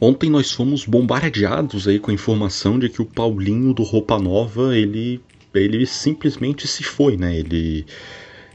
Ontem 0.00 0.30
nós 0.30 0.52
fomos 0.52 0.84
bombardeados 0.84 1.88
aí 1.88 1.98
com 1.98 2.10
a 2.10 2.14
informação 2.14 2.78
de 2.78 2.88
que 2.88 3.02
o 3.02 3.06
Paulinho 3.06 3.74
do 3.74 3.82
Roupa 3.82 4.18
Nova, 4.18 4.76
ele, 4.76 5.20
ele 5.52 5.84
simplesmente 5.86 6.68
se 6.68 6.84
foi, 6.84 7.16
né? 7.16 7.36
Ele 7.36 7.84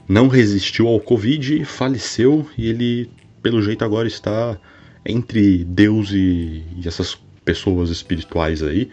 não 0.08 0.30
resistiu 0.30 0.88
ao 0.88 1.02
Covid, 1.02 1.66
faleceu 1.66 2.48
e 2.58 2.70
ele, 2.70 3.10
pelo 3.42 3.62
jeito, 3.62 3.84
agora 3.84 4.08
está 4.08 4.58
entre 5.06 5.66
Deus 5.66 6.12
e, 6.12 6.64
e 6.78 6.88
essas 6.88 7.18
pessoas 7.44 7.90
espirituais 7.90 8.64
aí. 8.64 8.90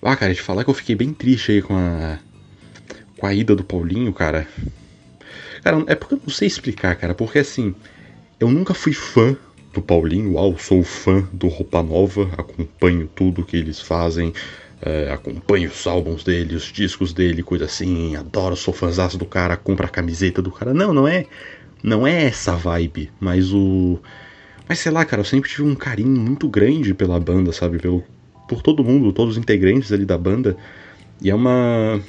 Ah, 0.00 0.14
cara, 0.14 0.32
de 0.32 0.40
falar 0.40 0.62
que 0.62 0.70
eu 0.70 0.74
fiquei 0.74 0.94
bem 0.94 1.12
triste 1.12 1.50
aí 1.50 1.62
com 1.62 1.74
a, 1.74 2.18
com 3.18 3.26
a 3.26 3.34
ida 3.34 3.56
do 3.56 3.64
Paulinho, 3.64 4.12
cara. 4.12 4.46
Cara, 5.62 5.82
é 5.88 5.94
porque 5.94 6.14
eu 6.14 6.20
não 6.22 6.32
sei 6.32 6.46
explicar, 6.46 6.94
cara, 6.94 7.14
porque 7.14 7.38
assim, 7.38 7.74
eu 8.38 8.50
nunca 8.50 8.74
fui 8.74 8.92
fã 8.92 9.36
do 9.74 9.82
Paulinho, 9.82 10.34
uau, 10.34 10.56
sou 10.56 10.82
fã 10.82 11.28
do 11.32 11.48
Roupa 11.48 11.82
Nova, 11.82 12.30
acompanho 12.38 13.08
tudo 13.14 13.44
que 13.44 13.56
eles 13.56 13.80
fazem, 13.80 14.32
é, 14.80 15.10
acompanho 15.12 15.68
os 15.68 15.86
álbuns 15.86 16.22
dele, 16.22 16.54
os 16.54 16.72
discos 16.72 17.12
dele, 17.12 17.42
coisa 17.42 17.64
assim, 17.64 18.16
adoro, 18.16 18.56
sou 18.56 18.72
fãzaço 18.72 19.18
do 19.18 19.26
cara, 19.26 19.56
compro 19.56 19.84
a 19.84 19.88
camiseta 19.88 20.40
do 20.40 20.50
cara. 20.50 20.72
Não, 20.72 20.94
não 20.94 21.08
é, 21.08 21.26
não 21.82 22.06
é 22.06 22.24
essa 22.24 22.52
vibe, 22.56 23.10
mas 23.20 23.52
o 23.52 23.98
mas 24.66 24.78
sei 24.78 24.90
lá, 24.92 25.04
cara, 25.04 25.20
eu 25.20 25.26
sempre 25.26 25.50
tive 25.50 25.62
um 25.62 25.74
carinho 25.74 26.18
muito 26.18 26.48
grande 26.48 26.94
pela 26.94 27.20
banda, 27.20 27.52
sabe, 27.52 27.78
pelo 27.78 28.02
por 28.48 28.62
todo 28.62 28.84
mundo, 28.84 29.12
todos 29.12 29.36
os 29.36 29.38
integrantes 29.38 29.92
ali 29.92 30.04
da 30.06 30.16
banda. 30.16 30.56
E 31.20 31.30
é 31.30 31.34
uma 31.34 32.00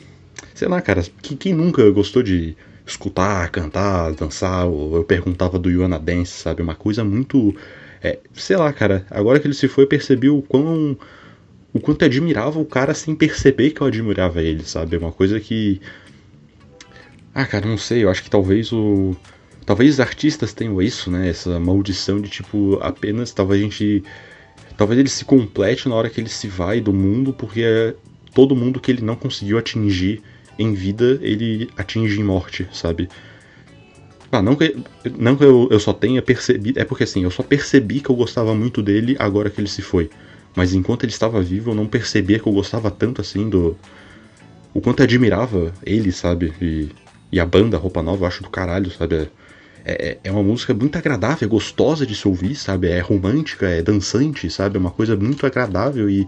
sei 0.53 0.67
lá, 0.67 0.81
cara, 0.81 1.03
quem 1.39 1.53
nunca 1.53 1.89
gostou 1.91 2.23
de 2.23 2.55
escutar, 2.85 3.49
cantar, 3.49 4.13
dançar, 4.13 4.65
eu 4.65 5.03
perguntava 5.07 5.57
do 5.57 5.69
Yuana 5.69 5.99
Dance, 5.99 6.31
sabe? 6.31 6.61
Uma 6.61 6.75
coisa 6.75 7.03
muito. 7.03 7.55
É, 8.03 8.19
sei 8.33 8.55
lá, 8.55 8.71
cara, 8.71 9.05
agora 9.09 9.39
que 9.39 9.47
ele 9.47 9.53
se 9.53 9.67
foi, 9.67 9.85
eu 9.85 9.87
percebi 9.87 10.29
o 10.29 10.41
quão. 10.41 10.97
O 11.73 11.79
quanto 11.79 12.03
eu 12.03 12.05
admirava 12.07 12.59
o 12.59 12.65
cara 12.65 12.93
sem 12.93 13.15
perceber 13.15 13.71
que 13.71 13.81
eu 13.81 13.87
admirava 13.87 14.41
ele, 14.41 14.63
sabe? 14.63 14.95
É 14.95 14.99
uma 14.99 15.11
coisa 15.11 15.39
que. 15.39 15.81
Ah, 17.33 17.45
cara, 17.45 17.67
não 17.67 17.77
sei, 17.77 18.03
eu 18.03 18.09
acho 18.09 18.23
que 18.23 18.29
talvez 18.29 18.71
o. 18.71 19.15
Talvez 19.65 19.95
os 19.95 19.99
artistas 19.99 20.53
tenham 20.53 20.79
isso, 20.81 21.09
né? 21.09 21.27
Essa 21.29 21.59
maldição 21.59 22.21
de 22.21 22.29
tipo, 22.29 22.77
apenas 22.81 23.31
talvez 23.31 23.59
a 23.61 23.63
gente. 23.63 24.03
Talvez 24.77 24.99
ele 24.99 25.09
se 25.09 25.25
complete 25.25 25.89
na 25.89 25.95
hora 25.95 26.09
que 26.09 26.21
ele 26.21 26.29
se 26.29 26.47
vai 26.47 26.79
do 26.79 26.93
mundo, 26.93 27.33
porque 27.33 27.61
é 27.63 27.95
todo 28.33 28.55
mundo 28.55 28.79
que 28.79 28.91
ele 28.91 29.01
não 29.01 29.15
conseguiu 29.15 29.57
atingir 29.57 30.21
em 30.57 30.73
vida 30.73 31.19
ele 31.21 31.69
atinge 31.77 32.19
em 32.19 32.23
morte, 32.23 32.67
sabe? 32.71 33.09
Ah, 34.31 34.41
não 34.41 34.55
que, 34.55 34.75
não 35.17 35.35
que 35.35 35.43
eu, 35.43 35.67
eu 35.71 35.79
só 35.79 35.93
tenha 35.93 36.21
percebido. 36.21 36.79
É 36.79 36.83
porque 36.83 37.03
assim, 37.03 37.23
eu 37.23 37.31
só 37.31 37.43
percebi 37.43 38.01
que 38.01 38.09
eu 38.09 38.15
gostava 38.15 38.53
muito 38.53 38.81
dele 38.81 39.15
agora 39.19 39.49
que 39.49 39.61
ele 39.61 39.67
se 39.67 39.81
foi. 39.81 40.09
Mas 40.55 40.73
enquanto 40.73 41.03
ele 41.03 41.11
estava 41.11 41.41
vivo, 41.41 41.71
eu 41.71 41.75
não 41.75 41.85
percebia 41.87 42.39
que 42.39 42.47
eu 42.47 42.53
gostava 42.53 42.89
tanto 42.89 43.21
assim 43.21 43.49
do. 43.49 43.77
O 44.73 44.81
quanto 44.81 44.99
eu 44.99 45.05
admirava 45.05 45.73
ele, 45.85 46.11
sabe? 46.11 46.53
E, 46.61 46.89
e 47.31 47.39
a 47.39 47.45
banda 47.45 47.77
Roupa 47.77 48.01
Nova, 48.01 48.23
eu 48.23 48.27
acho 48.27 48.43
do 48.43 48.49
caralho, 48.49 48.91
sabe? 48.91 49.15
É, 49.15 49.29
é, 49.85 50.17
é 50.23 50.31
uma 50.31 50.43
música 50.43 50.73
muito 50.73 50.97
agradável, 50.97 51.45
é 51.45 51.49
gostosa 51.49 52.05
de 52.05 52.15
se 52.15 52.27
ouvir, 52.27 52.55
sabe? 52.55 52.89
É 52.89 52.99
romântica, 52.99 53.67
é 53.67 53.81
dançante, 53.81 54.49
sabe? 54.49 54.77
É 54.77 54.79
uma 54.79 54.91
coisa 54.91 55.15
muito 55.15 55.45
agradável 55.45 56.09
e. 56.09 56.27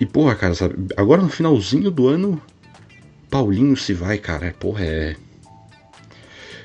E 0.00 0.06
porra, 0.06 0.36
cara, 0.36 0.54
sabe? 0.54 0.74
Agora 0.96 1.20
no 1.20 1.28
finalzinho 1.28 1.90
do 1.90 2.06
ano 2.06 2.40
Paulinho 3.30 3.76
se 3.76 3.92
vai, 3.92 4.18
cara. 4.18 4.46
É, 4.46 4.52
porra, 4.52 4.84
é. 4.84 5.16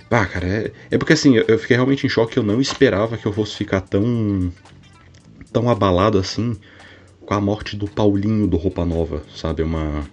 Ah, 0.09 0.25
cara, 0.28 0.47
é, 0.47 0.72
é 0.92 0.97
porque 0.97 1.14
assim, 1.14 1.36
eu, 1.36 1.45
eu 1.47 1.58
fiquei 1.58 1.75
realmente 1.75 2.05
em 2.05 2.09
choque. 2.09 2.38
Eu 2.38 2.44
não 2.44 2.61
esperava 2.61 3.17
que 3.17 3.25
eu 3.25 3.33
fosse 3.33 3.55
ficar 3.55 3.81
tão. 3.81 4.52
tão 5.52 5.70
abalado 5.70 6.17
assim 6.17 6.55
com 7.25 7.33
a 7.33 7.42
morte 7.42 7.75
do 7.75 7.88
Paulinho 7.88 8.47
do 8.47 8.58
Roupa 8.58 8.86
Nova, 8.86 9.23
sabe? 9.36 9.61
É 9.61 9.66
uma. 9.66 10.08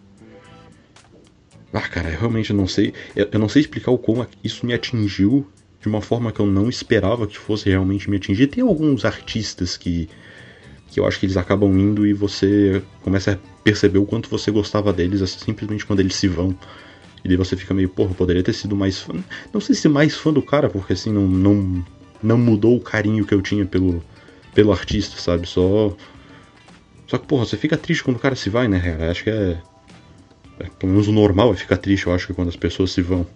Ah, 1.73 1.81
cara, 1.83 2.11
eu 2.11 2.19
realmente 2.19 2.53
não 2.53 2.67
sei. 2.67 2.93
Eu, 3.15 3.29
eu 3.33 3.39
não 3.39 3.49
sei 3.49 3.61
explicar 3.61 3.91
o 3.91 3.99
como 3.99 4.27
isso 4.43 4.67
me 4.67 4.73
atingiu 4.73 5.47
de 5.81 5.89
uma 5.89 6.01
forma 6.01 6.33
que 6.33 6.41
eu 6.41 6.47
não 6.47 6.69
esperava 6.69 7.27
que 7.27 7.39
fosse 7.39 7.69
realmente 7.69 8.11
me 8.11 8.17
atingir. 8.17 8.49
Tem 8.49 8.63
alguns 8.63 9.05
artistas 9.05 9.77
que 9.77 10.09
que 10.91 10.99
eu 10.99 11.07
acho 11.07 11.19
que 11.21 11.27
eles 11.27 11.37
acabam 11.37 11.73
indo 11.79 12.07
e 12.07 12.13
você 12.13 12.83
começa 13.03 13.33
a 13.33 13.37
perceber 13.63 13.99
o 13.99 14.05
quanto 14.05 14.29
você 14.29 14.51
gostava 14.51 14.93
deles 14.93 15.23
assim, 15.23 15.39
simplesmente 15.39 15.87
quando 15.87 16.01
eles 16.01 16.17
se 16.17 16.27
vão. 16.27 16.55
E 17.25 17.29
daí 17.29 17.37
você 17.37 17.57
fica 17.57 17.73
meio, 17.73 17.89
porra, 17.89 18.13
poderia 18.15 18.43
ter 18.43 18.53
sido 18.53 18.75
mais 18.75 18.99
fã. 18.99 19.15
Não 19.53 19.61
sei 19.61 19.75
se 19.75 19.89
mais 19.89 20.17
fã 20.17 20.33
do 20.33 20.43
cara, 20.43 20.69
porque 20.69 20.95
assim, 20.95 21.13
não, 21.13 21.29
não, 21.29 21.85
não 22.23 22.39
mudou 22.39 22.77
o 22.77 22.81
carinho 22.81 23.25
que 23.25 23.33
eu 23.33 23.41
tinha 23.41 23.65
pelo, 23.65 24.03
pelo 24.55 24.73
artista, 24.73 25.21
sabe? 25.21 25.47
Só. 25.47 25.95
Só 27.07 27.19
que, 27.19 27.27
porra, 27.27 27.45
você 27.45 27.57
fica 27.57 27.77
triste 27.77 28.03
quando 28.03 28.17
o 28.17 28.21
cara 28.21 28.35
se 28.35 28.49
vai, 28.49 28.69
né, 28.69 28.81
cara? 28.81 29.11
Acho 29.11 29.25
que 29.25 29.31
é, 29.31 29.59
é. 30.61 30.65
Pelo 30.79 30.93
menos 30.93 31.09
o 31.09 31.13
normal 31.13 31.53
é 31.53 31.57
ficar 31.57 31.77
triste, 31.77 32.07
eu 32.07 32.15
acho, 32.15 32.27
que 32.27 32.35
quando 32.35 32.49
as 32.49 32.57
pessoas 32.57 32.91
se 32.91 33.03
vão. 33.03 33.27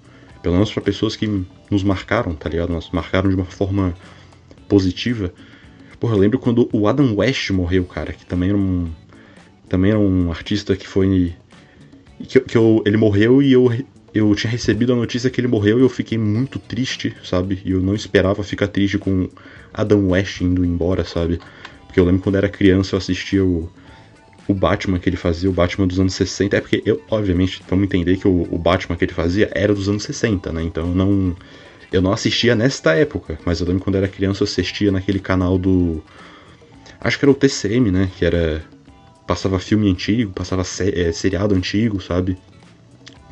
Pelo 0.42 0.54
menos 0.54 0.72
para 0.72 0.82
pessoas 0.82 1.14
que 1.14 1.44
nos 1.70 1.82
marcaram, 1.82 2.34
tá 2.34 2.48
ligado? 2.48 2.72
Nos 2.72 2.90
marcaram 2.90 3.28
de 3.28 3.36
uma 3.36 3.44
forma 3.44 3.94
positiva. 4.68 5.32
Porra, 5.98 6.14
eu 6.14 6.18
lembro 6.18 6.38
quando 6.38 6.68
o 6.72 6.88
Adam 6.88 7.14
West 7.16 7.50
morreu, 7.50 7.84
cara, 7.84 8.12
que 8.12 8.24
também 8.26 8.50
era 8.50 8.58
um. 8.58 8.90
Também 9.68 9.90
era 9.90 10.00
um 10.00 10.30
artista 10.30 10.76
que 10.76 10.86
foi. 10.86 11.34
Que, 12.28 12.40
que 12.40 12.56
eu, 12.56 12.82
ele 12.86 12.96
morreu 12.96 13.42
e 13.42 13.52
eu, 13.52 13.70
eu 14.14 14.34
tinha 14.34 14.50
recebido 14.50 14.92
a 14.92 14.96
notícia 14.96 15.28
que 15.28 15.40
ele 15.40 15.48
morreu 15.48 15.78
e 15.78 15.82
eu 15.82 15.88
fiquei 15.88 16.16
muito 16.16 16.58
triste, 16.58 17.14
sabe? 17.24 17.60
E 17.64 17.72
eu 17.72 17.80
não 17.80 17.94
esperava 17.94 18.42
ficar 18.44 18.68
triste 18.68 18.98
com 18.98 19.28
Adam 19.72 20.10
West 20.10 20.40
indo 20.40 20.64
embora, 20.64 21.04
sabe? 21.04 21.40
Porque 21.86 21.98
eu 21.98 22.04
lembro 22.04 22.22
quando 22.22 22.36
era 22.36 22.48
criança 22.48 22.94
eu 22.94 22.98
assistia 22.98 23.44
o, 23.44 23.68
o 24.46 24.54
Batman 24.54 24.98
que 24.98 25.08
ele 25.08 25.16
fazia, 25.16 25.50
o 25.50 25.52
Batman 25.52 25.86
dos 25.86 25.98
anos 25.98 26.14
60. 26.14 26.56
É 26.56 26.60
porque 26.60 26.82
eu, 26.86 27.02
obviamente, 27.10 27.60
vamos 27.68 27.84
entender 27.84 28.16
que 28.16 28.28
o, 28.28 28.46
o 28.50 28.58
Batman 28.58 28.96
que 28.96 29.04
ele 29.04 29.12
fazia 29.12 29.50
era 29.52 29.74
dos 29.74 29.88
anos 29.88 30.04
60, 30.04 30.52
né? 30.52 30.62
Então 30.62 30.88
eu 30.88 30.94
não 30.94 31.36
eu 31.94 32.02
não 32.02 32.12
assistia 32.12 32.56
nesta 32.56 32.92
época, 32.94 33.38
mas 33.44 33.60
eu 33.60 33.68
lembro 33.68 33.84
quando 33.84 33.94
era 33.94 34.08
criança 34.08 34.42
eu 34.42 34.46
assistia 34.46 34.90
naquele 34.90 35.20
canal 35.20 35.56
do. 35.56 36.02
Acho 37.00 37.16
que 37.16 37.24
era 37.24 37.30
o 37.30 37.34
TCM, 37.34 37.92
né? 37.92 38.10
Que 38.18 38.24
era. 38.24 38.64
Passava 39.28 39.60
filme 39.60 39.88
antigo, 39.88 40.32
passava 40.32 40.62
é, 40.62 41.12
seriado 41.12 41.54
antigo, 41.54 42.02
sabe? 42.02 42.36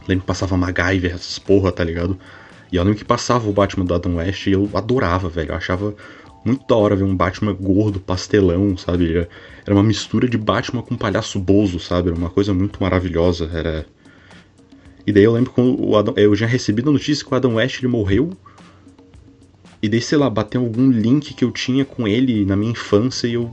Lembro 0.06 0.22
que 0.22 0.28
passava 0.28 0.56
MacGyver, 0.56 1.12
essas 1.12 1.40
porra, 1.40 1.72
tá 1.72 1.82
ligado? 1.82 2.16
E 2.70 2.76
eu 2.76 2.84
lembro 2.84 2.98
que 2.98 3.04
passava 3.04 3.48
o 3.48 3.52
Batman 3.52 3.84
do 3.84 3.94
Adam 3.94 4.16
West 4.16 4.46
e 4.46 4.52
eu 4.52 4.70
adorava, 4.74 5.28
velho. 5.28 5.50
Eu 5.50 5.56
achava 5.56 5.94
muito 6.44 6.64
da 6.66 6.76
hora 6.76 6.94
ver 6.94 7.04
um 7.04 7.16
Batman 7.16 7.52
gordo, 7.52 7.98
pastelão, 7.98 8.76
sabe? 8.76 9.26
Era 9.66 9.74
uma 9.74 9.82
mistura 9.82 10.28
de 10.28 10.38
Batman 10.38 10.82
com 10.82 10.96
palhaço 10.96 11.40
bozo, 11.40 11.80
sabe? 11.80 12.10
Era 12.10 12.16
uma 12.16 12.30
coisa 12.30 12.54
muito 12.54 12.80
maravilhosa. 12.80 13.50
Era. 13.52 13.86
E 15.04 15.12
daí 15.12 15.24
eu 15.24 15.32
lembro 15.32 15.50
quando 15.50 15.84
o 15.84 15.96
Adam, 15.96 16.14
eu 16.16 16.34
já 16.36 16.46
recebi 16.46 16.80
a 16.80 16.92
notícia 16.92 17.24
que 17.26 17.32
o 17.32 17.36
Adam 17.36 17.56
West 17.56 17.80
ele 17.80 17.88
morreu 17.88 18.30
e 19.82 19.88
daí, 19.88 20.00
sei 20.00 20.16
lá, 20.16 20.30
bateu 20.30 20.60
algum 20.60 20.88
link 20.88 21.34
que 21.34 21.44
eu 21.44 21.50
tinha 21.50 21.84
com 21.84 22.06
ele 22.06 22.44
na 22.44 22.54
minha 22.54 22.70
infância 22.70 23.26
e 23.26 23.34
eu. 23.34 23.52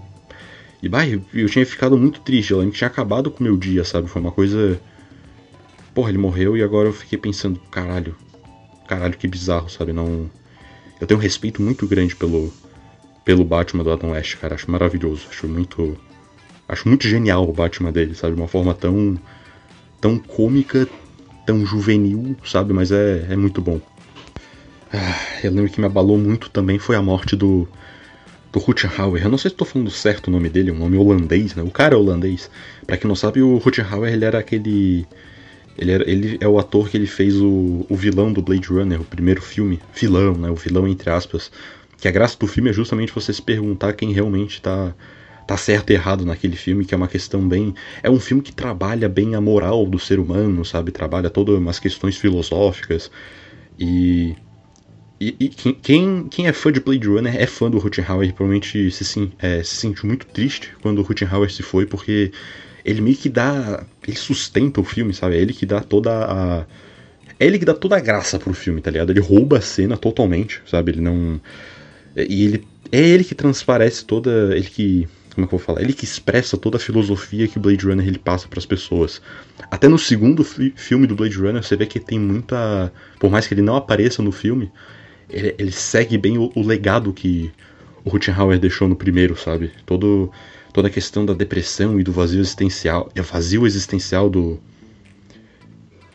E 0.81 0.87
bah, 0.87 1.07
eu, 1.07 1.49
tinha 1.49 1.65
ficado 1.65 1.97
muito 1.97 2.21
triste. 2.21 2.51
Eu 2.51 2.59
lembro 2.59 2.71
que 2.71 2.77
tinha 2.77 2.87
acabado 2.87 3.31
com 3.31 3.39
o 3.39 3.43
meu 3.43 3.57
dia, 3.57 3.83
sabe? 3.83 4.07
Foi 4.07 4.21
uma 4.21 4.31
coisa. 4.31 4.79
Porra, 5.93 6.09
ele 6.09 6.19
morreu 6.19 6.55
e 6.55 6.61
agora 6.61 6.87
eu 6.87 6.93
fiquei 6.93 7.17
pensando, 7.17 7.59
caralho. 7.71 8.15
Caralho, 8.87 9.17
que 9.17 9.27
bizarro, 9.27 9.69
sabe? 9.69 9.91
Não. 9.91 10.29
Eu 11.01 11.07
tenho 11.07 11.19
um 11.19 11.23
respeito 11.23 11.63
muito 11.63 11.87
grande 11.87 12.15
pelo. 12.15 12.53
Pelo 13.25 13.43
Batman 13.43 13.83
do 13.83 13.91
Adam 13.91 14.11
West, 14.11 14.37
cara. 14.37 14.53
Acho 14.53 14.69
maravilhoso. 14.69 15.25
Acho 15.31 15.47
muito. 15.47 15.97
Acho 16.67 16.87
muito 16.87 17.07
genial 17.07 17.49
o 17.49 17.53
Batman 17.53 17.91
dele, 17.91 18.13
sabe? 18.13 18.35
De 18.35 18.41
uma 18.41 18.47
forma 18.47 18.75
tão. 18.75 19.19
tão 19.99 20.19
cômica, 20.19 20.87
tão 21.43 21.65
juvenil, 21.65 22.37
sabe? 22.45 22.71
Mas 22.71 22.91
é, 22.91 23.25
é 23.31 23.35
muito 23.35 23.59
bom. 23.61 23.81
Ah, 24.91 25.39
eu 25.43 25.51
lembro 25.51 25.71
que 25.71 25.79
me 25.79 25.85
abalou 25.85 26.17
muito 26.17 26.49
também 26.49 26.79
foi 26.79 26.95
a 26.95 27.01
morte 27.01 27.35
do, 27.35 27.67
do 28.51 28.59
Rutschauer. 28.59 29.23
Eu 29.23 29.29
não 29.29 29.37
sei 29.37 29.49
se 29.49 29.53
estou 29.53 29.67
falando 29.67 29.91
certo 29.91 30.27
o 30.27 30.31
nome 30.31 30.49
dele, 30.49 30.71
é 30.71 30.73
um 30.73 30.79
nome 30.79 30.97
holandês, 30.97 31.53
né? 31.55 31.61
O 31.61 31.69
cara 31.69 31.93
é 31.93 31.97
holandês. 31.97 32.49
Para 32.87 32.97
quem 32.97 33.07
não 33.07 33.15
sabe, 33.15 33.41
o 33.41 33.57
Rutschauer 33.57 34.11
ele 34.11 34.25
era 34.25 34.39
aquele. 34.39 35.05
Ele, 35.77 35.91
era, 35.91 36.09
ele 36.09 36.37
é 36.41 36.47
o 36.47 36.59
ator 36.59 36.89
que 36.89 36.97
ele 36.97 37.05
fez 37.07 37.39
o, 37.39 37.85
o 37.87 37.95
vilão 37.95 38.33
do 38.33 38.41
Blade 38.41 38.67
Runner, 38.67 38.99
o 38.99 39.05
primeiro 39.05 39.41
filme. 39.41 39.79
Vilão, 39.93 40.33
né? 40.33 40.49
O 40.49 40.55
vilão 40.55 40.87
entre 40.87 41.09
aspas. 41.09 41.51
Que 41.97 42.07
a 42.07 42.11
graça 42.11 42.37
do 42.39 42.47
filme 42.47 42.69
é 42.69 42.73
justamente 42.73 43.13
você 43.13 43.31
se 43.31 43.41
perguntar 43.41 43.93
quem 43.93 44.11
realmente 44.11 44.61
tá, 44.61 44.95
tá 45.45 45.57
certo 45.57 45.91
e 45.91 45.93
errado 45.93 46.25
naquele 46.25 46.55
filme, 46.55 46.85
que 46.85 46.93
é 46.93 46.97
uma 46.97 47.07
questão 47.07 47.47
bem. 47.47 47.75
É 48.01 48.09
um 48.09 48.19
filme 48.19 48.41
que 48.41 48.53
trabalha 48.53 49.07
bem 49.07 49.35
a 49.35 49.41
moral 49.41 49.85
do 49.85 49.99
ser 49.99 50.17
humano, 50.19 50.65
sabe? 50.65 50.91
Trabalha 50.91 51.29
todas 51.29 51.55
umas 51.55 51.77
questões 51.77 52.17
filosóficas. 52.17 53.11
E 53.77 54.35
e, 55.19 55.35
e 55.39 55.49
quem, 55.49 56.27
quem 56.29 56.47
é 56.47 56.53
fã 56.53 56.71
de 56.71 56.79
Blade 56.79 57.07
Runner 57.07 57.35
é 57.35 57.45
fã 57.45 57.69
do 57.69 57.77
Ruttenhauer 57.77 58.29
e 58.29 58.31
provavelmente 58.31 58.89
se, 58.89 59.03
sim, 59.03 59.31
é, 59.39 59.61
se 59.63 59.75
sentiu 59.75 60.07
muito 60.07 60.25
triste 60.25 60.71
quando 60.81 60.99
o 60.99 61.01
Ruttenhauer 61.01 61.51
se 61.51 61.61
foi, 61.61 61.85
porque 61.85 62.31
ele 62.85 63.01
meio 63.01 63.17
que 63.17 63.27
dá. 63.27 63.85
Ele 64.07 64.17
sustenta 64.17 64.79
o 64.79 64.83
filme, 64.83 65.13
sabe? 65.13 65.35
É 65.35 65.41
ele 65.41 65.53
que 65.53 65.65
dá 65.65 65.81
toda 65.81 66.11
a. 66.11 66.65
É 67.39 67.45
ele 67.45 67.59
que 67.59 67.65
dá 67.65 67.73
toda 67.73 67.97
a 67.97 67.99
graça 67.99 68.39
pro 68.39 68.53
filme, 68.53 68.81
tá 68.81 68.91
ligado? 68.91 69.11
Ele 69.11 69.19
rouba 69.19 69.57
a 69.57 69.61
cena 69.61 69.97
totalmente, 69.97 70.61
sabe? 70.65 70.93
Ele 70.93 71.01
não. 71.01 71.39
E 72.15 72.45
ele. 72.45 72.67
É 72.91 72.99
ele 72.99 73.23
que 73.23 73.35
transparece 73.35 74.05
toda. 74.05 74.55
Ele 74.55 74.69
que. 74.69 75.07
como 75.35 75.45
é 75.45 75.47
que 75.47 75.53
eu 75.53 75.59
vou 75.59 75.59
falar? 75.59 75.81
Ele 75.81 75.93
que 75.93 76.05
expressa 76.05 76.57
toda 76.57 76.77
a 76.77 76.79
filosofia 76.79 77.47
que 77.47 77.57
o 77.57 77.61
Blade 77.61 77.85
Runner 77.85 78.07
ele 78.07 78.19
passa 78.19 78.47
para 78.47 78.59
as 78.59 78.65
pessoas. 78.65 79.21
Até 79.69 79.87
no 79.87 79.99
segundo 79.99 80.43
fi 80.43 80.73
filme 80.75 81.05
do 81.05 81.15
Blade 81.15 81.37
Runner 81.37 81.61
você 81.61 81.75
vê 81.75 81.85
que 81.85 81.99
tem 81.99 82.19
muita, 82.19 82.91
por 83.19 83.29
mais 83.29 83.45
que 83.45 83.53
ele 83.53 83.61
não 83.61 83.75
apareça 83.75 84.23
no 84.23 84.31
filme, 84.31 84.71
ele, 85.29 85.55
ele 85.57 85.71
segue 85.71 86.17
bem 86.17 86.37
o, 86.37 86.51
o, 86.55 86.61
legado 86.61 87.13
que 87.13 87.51
o 88.03 88.09
Ruttenhauer 88.09 88.59
deixou 88.59 88.87
no 88.87 88.95
primeiro, 88.95 89.37
sabe? 89.37 89.71
Todo 89.85 90.31
toda 90.71 90.87
a 90.87 90.91
questão 90.91 91.25
da 91.25 91.33
depressão 91.33 91.99
e 91.99 92.03
do 92.03 92.11
vazio 92.11 92.39
existencial, 92.39 93.09
é 93.15 93.21
vazio 93.21 93.65
existencial 93.65 94.29
do 94.29 94.59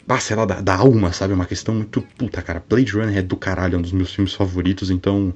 ah, 0.08 0.20
sei 0.20 0.36
lá, 0.36 0.44
da, 0.44 0.60
da, 0.60 0.76
alma, 0.76 1.12
sabe? 1.12 1.32
É 1.32 1.36
uma 1.36 1.46
questão 1.46 1.74
muito. 1.74 2.02
Puta, 2.18 2.42
cara. 2.42 2.62
Blade 2.68 2.92
Runner 2.92 3.16
é 3.16 3.22
do 3.22 3.36
caralho, 3.36 3.76
é 3.76 3.78
um 3.78 3.82
dos 3.82 3.92
meus 3.92 4.12
filmes 4.12 4.34
favoritos, 4.34 4.90
então. 4.90 5.32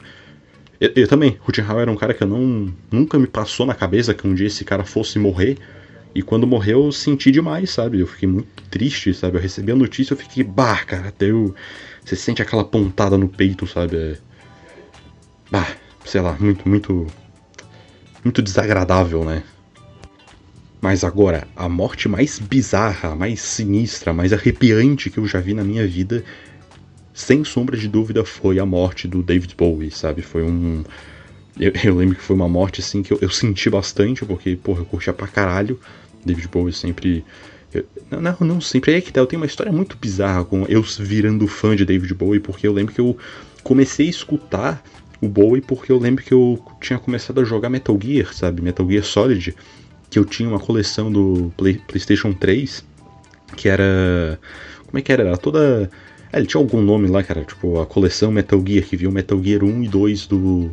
Eu, 0.80 0.92
eu 0.94 1.08
também. 1.08 1.38
Ruttenhauer 1.40 1.82
era 1.82 1.90
um 1.90 1.96
cara 1.96 2.12
que 2.12 2.22
eu 2.22 2.28
não. 2.28 2.72
Nunca 2.90 3.18
me 3.18 3.26
passou 3.26 3.64
na 3.64 3.74
cabeça 3.74 4.12
que 4.12 4.26
um 4.26 4.34
dia 4.34 4.46
esse 4.46 4.64
cara 4.64 4.84
fosse 4.84 5.18
morrer. 5.18 5.56
E 6.18 6.22
quando 6.22 6.48
morreu, 6.48 6.86
eu 6.86 6.90
senti 6.90 7.30
demais, 7.30 7.70
sabe? 7.70 8.00
Eu 8.00 8.06
fiquei 8.08 8.28
muito 8.28 8.64
triste, 8.64 9.14
sabe? 9.14 9.36
Eu 9.36 9.40
recebi 9.40 9.70
a 9.70 9.76
notícia, 9.76 10.14
eu 10.14 10.16
fiquei. 10.16 10.42
Bah, 10.42 10.84
cara, 10.84 11.14
deu. 11.16 11.54
Você 12.04 12.16
sente 12.16 12.42
aquela 12.42 12.64
pontada 12.64 13.16
no 13.16 13.28
peito, 13.28 13.68
sabe? 13.68 13.96
É... 13.96 14.18
Bah, 15.48 15.68
sei 16.04 16.20
lá, 16.20 16.36
muito, 16.40 16.68
muito. 16.68 17.06
Muito 18.24 18.42
desagradável, 18.42 19.24
né? 19.24 19.44
Mas 20.80 21.04
agora, 21.04 21.46
a 21.54 21.68
morte 21.68 22.08
mais 22.08 22.40
bizarra, 22.40 23.14
mais 23.14 23.40
sinistra, 23.40 24.12
mais 24.12 24.32
arrepiante 24.32 25.10
que 25.10 25.18
eu 25.18 25.24
já 25.26 25.38
vi 25.38 25.54
na 25.54 25.62
minha 25.62 25.86
vida, 25.86 26.24
sem 27.14 27.44
sombra 27.44 27.76
de 27.76 27.86
dúvida, 27.86 28.24
foi 28.24 28.58
a 28.58 28.66
morte 28.66 29.06
do 29.06 29.22
David 29.22 29.54
Bowie, 29.56 29.92
sabe? 29.92 30.22
Foi 30.22 30.42
um. 30.42 30.82
Eu, 31.60 31.72
eu 31.84 31.94
lembro 31.94 32.16
que 32.16 32.22
foi 32.22 32.34
uma 32.34 32.48
morte 32.48 32.80
assim 32.80 33.04
que 33.04 33.12
eu, 33.12 33.18
eu, 33.22 33.30
senti 33.30 33.70
bastante, 33.70 34.24
porque, 34.24 34.56
porra, 34.56 34.80
eu 34.80 34.84
curtia 34.84 35.12
pra 35.12 35.28
caralho. 35.28 35.78
David 36.24 36.48
Bowie 36.48 36.72
sempre. 36.72 37.24
Eu, 37.72 37.86
não, 38.10 38.36
não 38.40 38.60
sempre. 38.60 38.94
É 38.94 39.00
que 39.00 39.12
tá, 39.12 39.20
eu 39.20 39.26
tenho 39.26 39.40
uma 39.40 39.46
história 39.46 39.72
muito 39.72 39.96
bizarra 39.96 40.44
com 40.44 40.64
eu 40.68 40.82
virando 40.82 41.46
fã 41.46 41.76
de 41.76 41.84
David 41.84 42.14
Bowie, 42.14 42.40
porque 42.40 42.66
eu 42.66 42.72
lembro 42.72 42.94
que 42.94 43.00
eu 43.00 43.16
comecei 43.62 44.06
a 44.06 44.10
escutar 44.10 44.82
o 45.20 45.28
Bowie 45.28 45.60
porque 45.60 45.90
eu 45.90 45.98
lembro 45.98 46.24
que 46.24 46.32
eu 46.32 46.62
tinha 46.80 46.98
começado 46.98 47.40
a 47.40 47.44
jogar 47.44 47.68
Metal 47.68 47.98
Gear, 48.00 48.32
sabe? 48.32 48.62
Metal 48.62 48.88
Gear 48.88 49.04
Solid 49.04 49.54
que 50.10 50.18
eu 50.18 50.24
tinha 50.24 50.48
uma 50.48 50.58
coleção 50.58 51.12
do 51.12 51.52
Play, 51.56 51.80
PlayStation 51.86 52.32
3 52.32 52.84
que 53.56 53.68
era. 53.68 54.38
Como 54.86 54.98
é 54.98 55.02
que 55.02 55.12
era? 55.12 55.22
Era 55.24 55.36
toda. 55.36 55.90
É, 56.32 56.38
ele 56.38 56.46
tinha 56.46 56.60
algum 56.60 56.80
nome 56.80 57.08
lá, 57.08 57.22
cara, 57.22 57.44
tipo 57.44 57.80
a 57.80 57.86
coleção 57.86 58.30
Metal 58.30 58.62
Gear, 58.66 58.84
que 58.84 58.96
viu 58.96 59.10
Metal 59.10 59.42
Gear 59.42 59.64
1 59.64 59.82
e 59.84 59.88
2 59.88 60.26
do, 60.26 60.70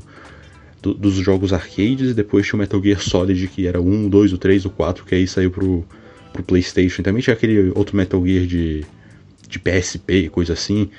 do, 0.81 0.93
dos 0.93 1.15
jogos 1.15 1.53
arcades, 1.53 2.11
e 2.11 2.13
depois 2.13 2.45
tinha 2.45 2.57
o 2.57 2.59
Metal 2.59 2.81
Gear 2.81 3.01
Solid, 3.01 3.47
que 3.47 3.67
era 3.67 3.81
o 3.81 3.87
1, 3.87 4.05
o 4.05 4.09
2, 4.09 4.33
o 4.33 4.37
3, 4.37 4.65
o 4.65 4.69
4, 4.69 5.05
que 5.05 5.15
aí 5.15 5.27
saiu 5.27 5.51
pro, 5.51 5.85
pro 6.31 6.43
PlayStation. 6.43 7.01
Também 7.03 7.21
tinha 7.21 7.33
aquele 7.33 7.71
outro 7.75 7.95
Metal 7.95 8.25
Gear 8.25 8.45
de, 8.45 8.85
de 9.47 9.59
PSP, 9.59 10.29
coisa 10.29 10.53
assim. 10.53 10.89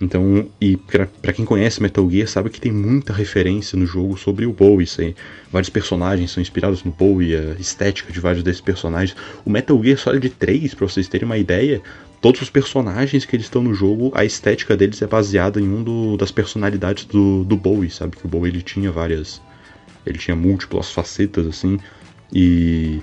Então, 0.00 0.48
e 0.58 0.78
para 0.78 1.32
quem 1.32 1.44
conhece 1.44 1.82
Metal 1.82 2.08
Gear 2.10 2.26
sabe 2.26 2.48
que 2.48 2.60
tem 2.60 2.72
muita 2.72 3.12
referência 3.12 3.78
no 3.78 3.84
jogo 3.84 4.16
sobre 4.16 4.46
o 4.46 4.52
Bowie. 4.52 4.84
Assim, 4.84 5.14
vários 5.52 5.68
personagens 5.68 6.30
são 6.30 6.40
inspirados 6.40 6.82
no 6.82 6.90
Bowie, 6.90 7.36
a 7.36 7.60
estética 7.60 8.10
de 8.10 8.18
vários 8.18 8.42
desses 8.42 8.62
personagens. 8.62 9.14
O 9.44 9.50
Metal 9.50 9.78
Gear 9.82 9.98
Solid 9.98 10.30
3, 10.30 10.72
pra 10.72 10.88
vocês 10.88 11.06
terem 11.06 11.26
uma 11.26 11.36
ideia, 11.36 11.82
todos 12.22 12.40
os 12.40 12.48
personagens 12.48 13.26
que 13.26 13.36
eles 13.36 13.44
estão 13.44 13.62
no 13.62 13.74
jogo, 13.74 14.10
a 14.14 14.24
estética 14.24 14.74
deles 14.74 15.02
é 15.02 15.06
baseada 15.06 15.60
em 15.60 15.68
um 15.68 15.82
do, 15.82 16.16
das 16.16 16.32
personalidades 16.32 17.04
do, 17.04 17.44
do 17.44 17.56
Bowie, 17.56 17.90
sabe? 17.90 18.16
Que 18.16 18.24
o 18.24 18.28
Bowie 18.28 18.50
ele 18.50 18.62
tinha 18.62 18.90
várias. 18.90 19.42
Ele 20.06 20.18
tinha 20.18 20.34
múltiplas 20.34 20.90
facetas, 20.90 21.46
assim. 21.46 21.78
E. 22.32 23.02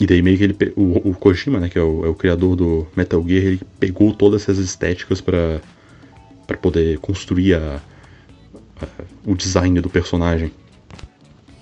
E 0.00 0.06
daí 0.06 0.22
meio 0.22 0.38
que 0.38 0.44
ele. 0.44 0.56
O, 0.74 1.10
o 1.10 1.14
Kojima, 1.14 1.60
né, 1.60 1.68
que 1.68 1.78
é 1.78 1.82
o, 1.82 2.06
é 2.06 2.08
o 2.08 2.14
criador 2.14 2.56
do 2.56 2.86
Metal 2.96 3.22
Gear, 3.26 3.44
ele 3.44 3.60
pegou 3.78 4.14
todas 4.14 4.42
essas 4.42 4.58
estéticas 4.58 5.20
para 5.20 5.60
para 6.48 6.56
poder 6.56 6.98
construir 6.98 7.54
a, 7.54 7.80
a, 8.80 8.86
o 9.24 9.36
design 9.36 9.78
do 9.82 9.90
personagem. 9.90 10.50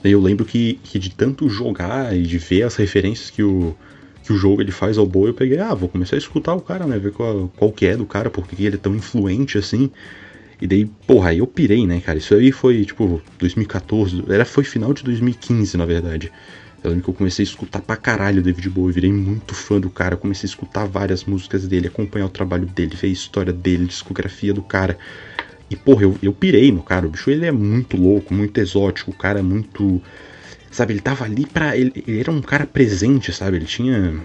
Eu 0.03 0.21
lembro 0.21 0.44
que, 0.44 0.79
que 0.85 0.99
de 1.00 1.11
tanto 1.11 1.49
jogar 1.49 2.17
e 2.17 2.23
de 2.23 2.38
ver 2.38 2.62
as 2.62 2.77
referências 2.77 3.29
que 3.29 3.43
o, 3.43 3.77
que 4.23 4.33
o 4.33 4.37
jogo 4.37 4.62
ele 4.62 4.71
faz 4.71 4.97
ao 4.97 5.05
Boa, 5.05 5.29
eu 5.29 5.35
peguei, 5.35 5.59
ah, 5.59 5.75
vou 5.75 5.88
começar 5.88 6.15
a 6.15 6.19
escutar 6.19 6.55
o 6.55 6.61
cara, 6.61 6.87
né? 6.87 6.97
Ver 6.99 7.12
qual, 7.12 7.53
qual 7.56 7.73
que 7.73 7.85
é 7.85 7.97
do 7.97 8.06
cara, 8.06 8.31
porque 8.31 8.62
ele 8.62 8.77
é 8.77 8.79
tão 8.79 8.94
influente 8.94 9.59
assim. 9.59 9.91
E 10.62 10.67
daí, 10.69 10.87
porra, 11.06 11.31
aí 11.31 11.38
eu 11.38 11.47
pirei, 11.49 11.85
né, 11.85 12.00
cara? 12.00 12.19
Isso 12.19 12.33
aí 12.35 12.53
foi, 12.53 12.85
tipo, 12.85 13.21
2014, 13.41 14.25
era, 14.29 14.44
foi 14.44 14.62
final 14.62 14.94
de 14.94 15.03
2015, 15.03 15.77
na 15.77 15.85
verdade. 15.85 16.31
Eu 16.87 16.91
lembro 16.91 17.05
que 17.05 17.11
eu 17.11 17.15
comecei 17.15 17.43
a 17.43 17.49
escutar 17.49 17.81
pra 17.81 17.97
caralho 17.97 18.41
o 18.41 18.43
David 18.43 18.71
Bowie, 18.71 18.93
virei 18.93 19.12
muito 19.12 19.55
fã 19.55 19.81
do 19.81 19.91
cara, 19.91 20.17
comecei 20.17 20.47
a 20.47 20.50
escutar 20.50 20.87
várias 20.87 21.25
músicas 21.25 21.67
dele, 21.67 21.88
acompanhar 21.88 22.27
o 22.27 22.31
trabalho 22.31 22.67
dele, 22.67 22.94
ver 22.94 23.09
a 23.09 23.11
história 23.11 23.53
dele, 23.53 23.87
discografia 23.87 24.55
do 24.55 24.62
cara. 24.62 24.97
E, 25.69 25.75
porra, 25.75 26.05
eu, 26.05 26.17
eu 26.23 26.33
pirei 26.33 26.71
no 26.71 26.83
cara. 26.83 27.06
O 27.06 27.11
bicho 27.11 27.29
ele 27.29 27.44
é 27.44 27.50
muito 27.50 27.97
louco, 27.97 28.33
muito 28.33 28.59
exótico, 28.59 29.11
o 29.11 29.15
cara 29.15 29.41
é 29.41 29.43
muito. 29.43 30.00
Sabe, 30.71 30.93
ele 30.93 31.00
tava 31.00 31.25
ali 31.25 31.44
pra. 31.44 31.77
Ele, 31.77 31.93
ele 32.06 32.21
era 32.21 32.31
um 32.31 32.41
cara 32.41 32.67
presente, 32.67 33.33
sabe? 33.33 33.56
Ele 33.56 33.67
tinha. 33.67 34.23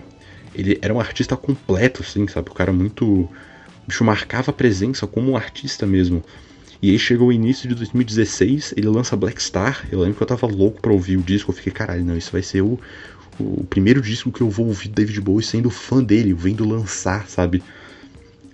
Ele 0.54 0.78
era 0.82 0.94
um 0.94 1.00
artista 1.00 1.36
completo, 1.36 2.04
assim, 2.04 2.28
sabe? 2.28 2.52
O 2.52 2.54
cara 2.54 2.72
muito. 2.72 3.06
O 3.06 3.30
bicho 3.88 4.04
marcava 4.04 4.54
presença 4.54 5.08
como 5.08 5.32
um 5.32 5.38
artista 5.38 5.88
mesmo. 5.88 6.24
E 6.82 6.90
aí 6.90 6.98
chegou 6.98 7.28
o 7.28 7.32
início 7.32 7.70
de 7.70 7.76
2016, 7.76 8.74
ele 8.76 8.88
lança 8.88 9.16
Black 9.16 9.42
Star. 9.42 9.86
Eu 9.92 10.00
lembro 10.00 10.16
que 10.16 10.24
eu 10.24 10.28
tava 10.28 10.48
louco 10.48 10.82
pra 10.82 10.92
ouvir 10.92 11.16
o 11.16 11.22
disco. 11.22 11.52
Eu 11.52 11.56
fiquei, 11.56 11.72
caralho, 11.72 12.04
não, 12.04 12.18
isso 12.18 12.32
vai 12.32 12.42
ser 12.42 12.62
o, 12.62 12.80
o 13.40 13.64
primeiro 13.66 14.02
disco 14.02 14.32
que 14.32 14.42
eu 14.42 14.50
vou 14.50 14.66
ouvir 14.66 14.90
David 14.90 15.22
Bowie 15.22 15.46
sendo 15.46 15.70
fã 15.70 16.04
dele, 16.04 16.34
vendo 16.34 16.68
lançar, 16.68 17.28
sabe? 17.28 17.62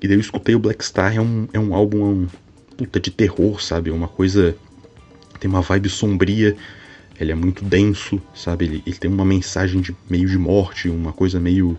E 0.01 0.07
daí 0.07 0.17
eu 0.17 0.21
escutei 0.21 0.55
o 0.55 0.59
Black 0.59 0.83
Star, 0.83 1.15
é 1.15 1.21
um, 1.21 1.47
é 1.53 1.59
um 1.59 1.73
álbum 1.73 2.01
é 2.01 2.05
um, 2.05 2.27
puta 2.75 2.99
de 2.99 3.11
terror, 3.11 3.61
sabe? 3.61 3.89
É 3.89 3.93
uma 3.93 4.09
coisa. 4.09 4.55
Tem 5.39 5.49
uma 5.49 5.61
vibe 5.61 5.87
sombria, 5.87 6.55
ele 7.19 7.31
é 7.31 7.35
muito 7.35 7.63
denso, 7.63 8.21
sabe? 8.35 8.65
Ele, 8.65 8.83
ele 8.85 8.95
tem 8.97 9.09
uma 9.09 9.23
mensagem 9.23 9.79
de 9.79 9.95
meio 10.09 10.27
de 10.27 10.37
morte, 10.37 10.89
uma 10.89 11.13
coisa 11.13 11.39
meio. 11.39 11.77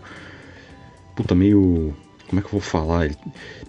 Puta, 1.15 1.35
meio 1.35 1.93
como 2.29 2.39
é 2.39 2.43
que 2.43 2.47
eu 2.47 2.51
vou 2.51 2.61
falar? 2.61 3.05
Ele, 3.05 3.15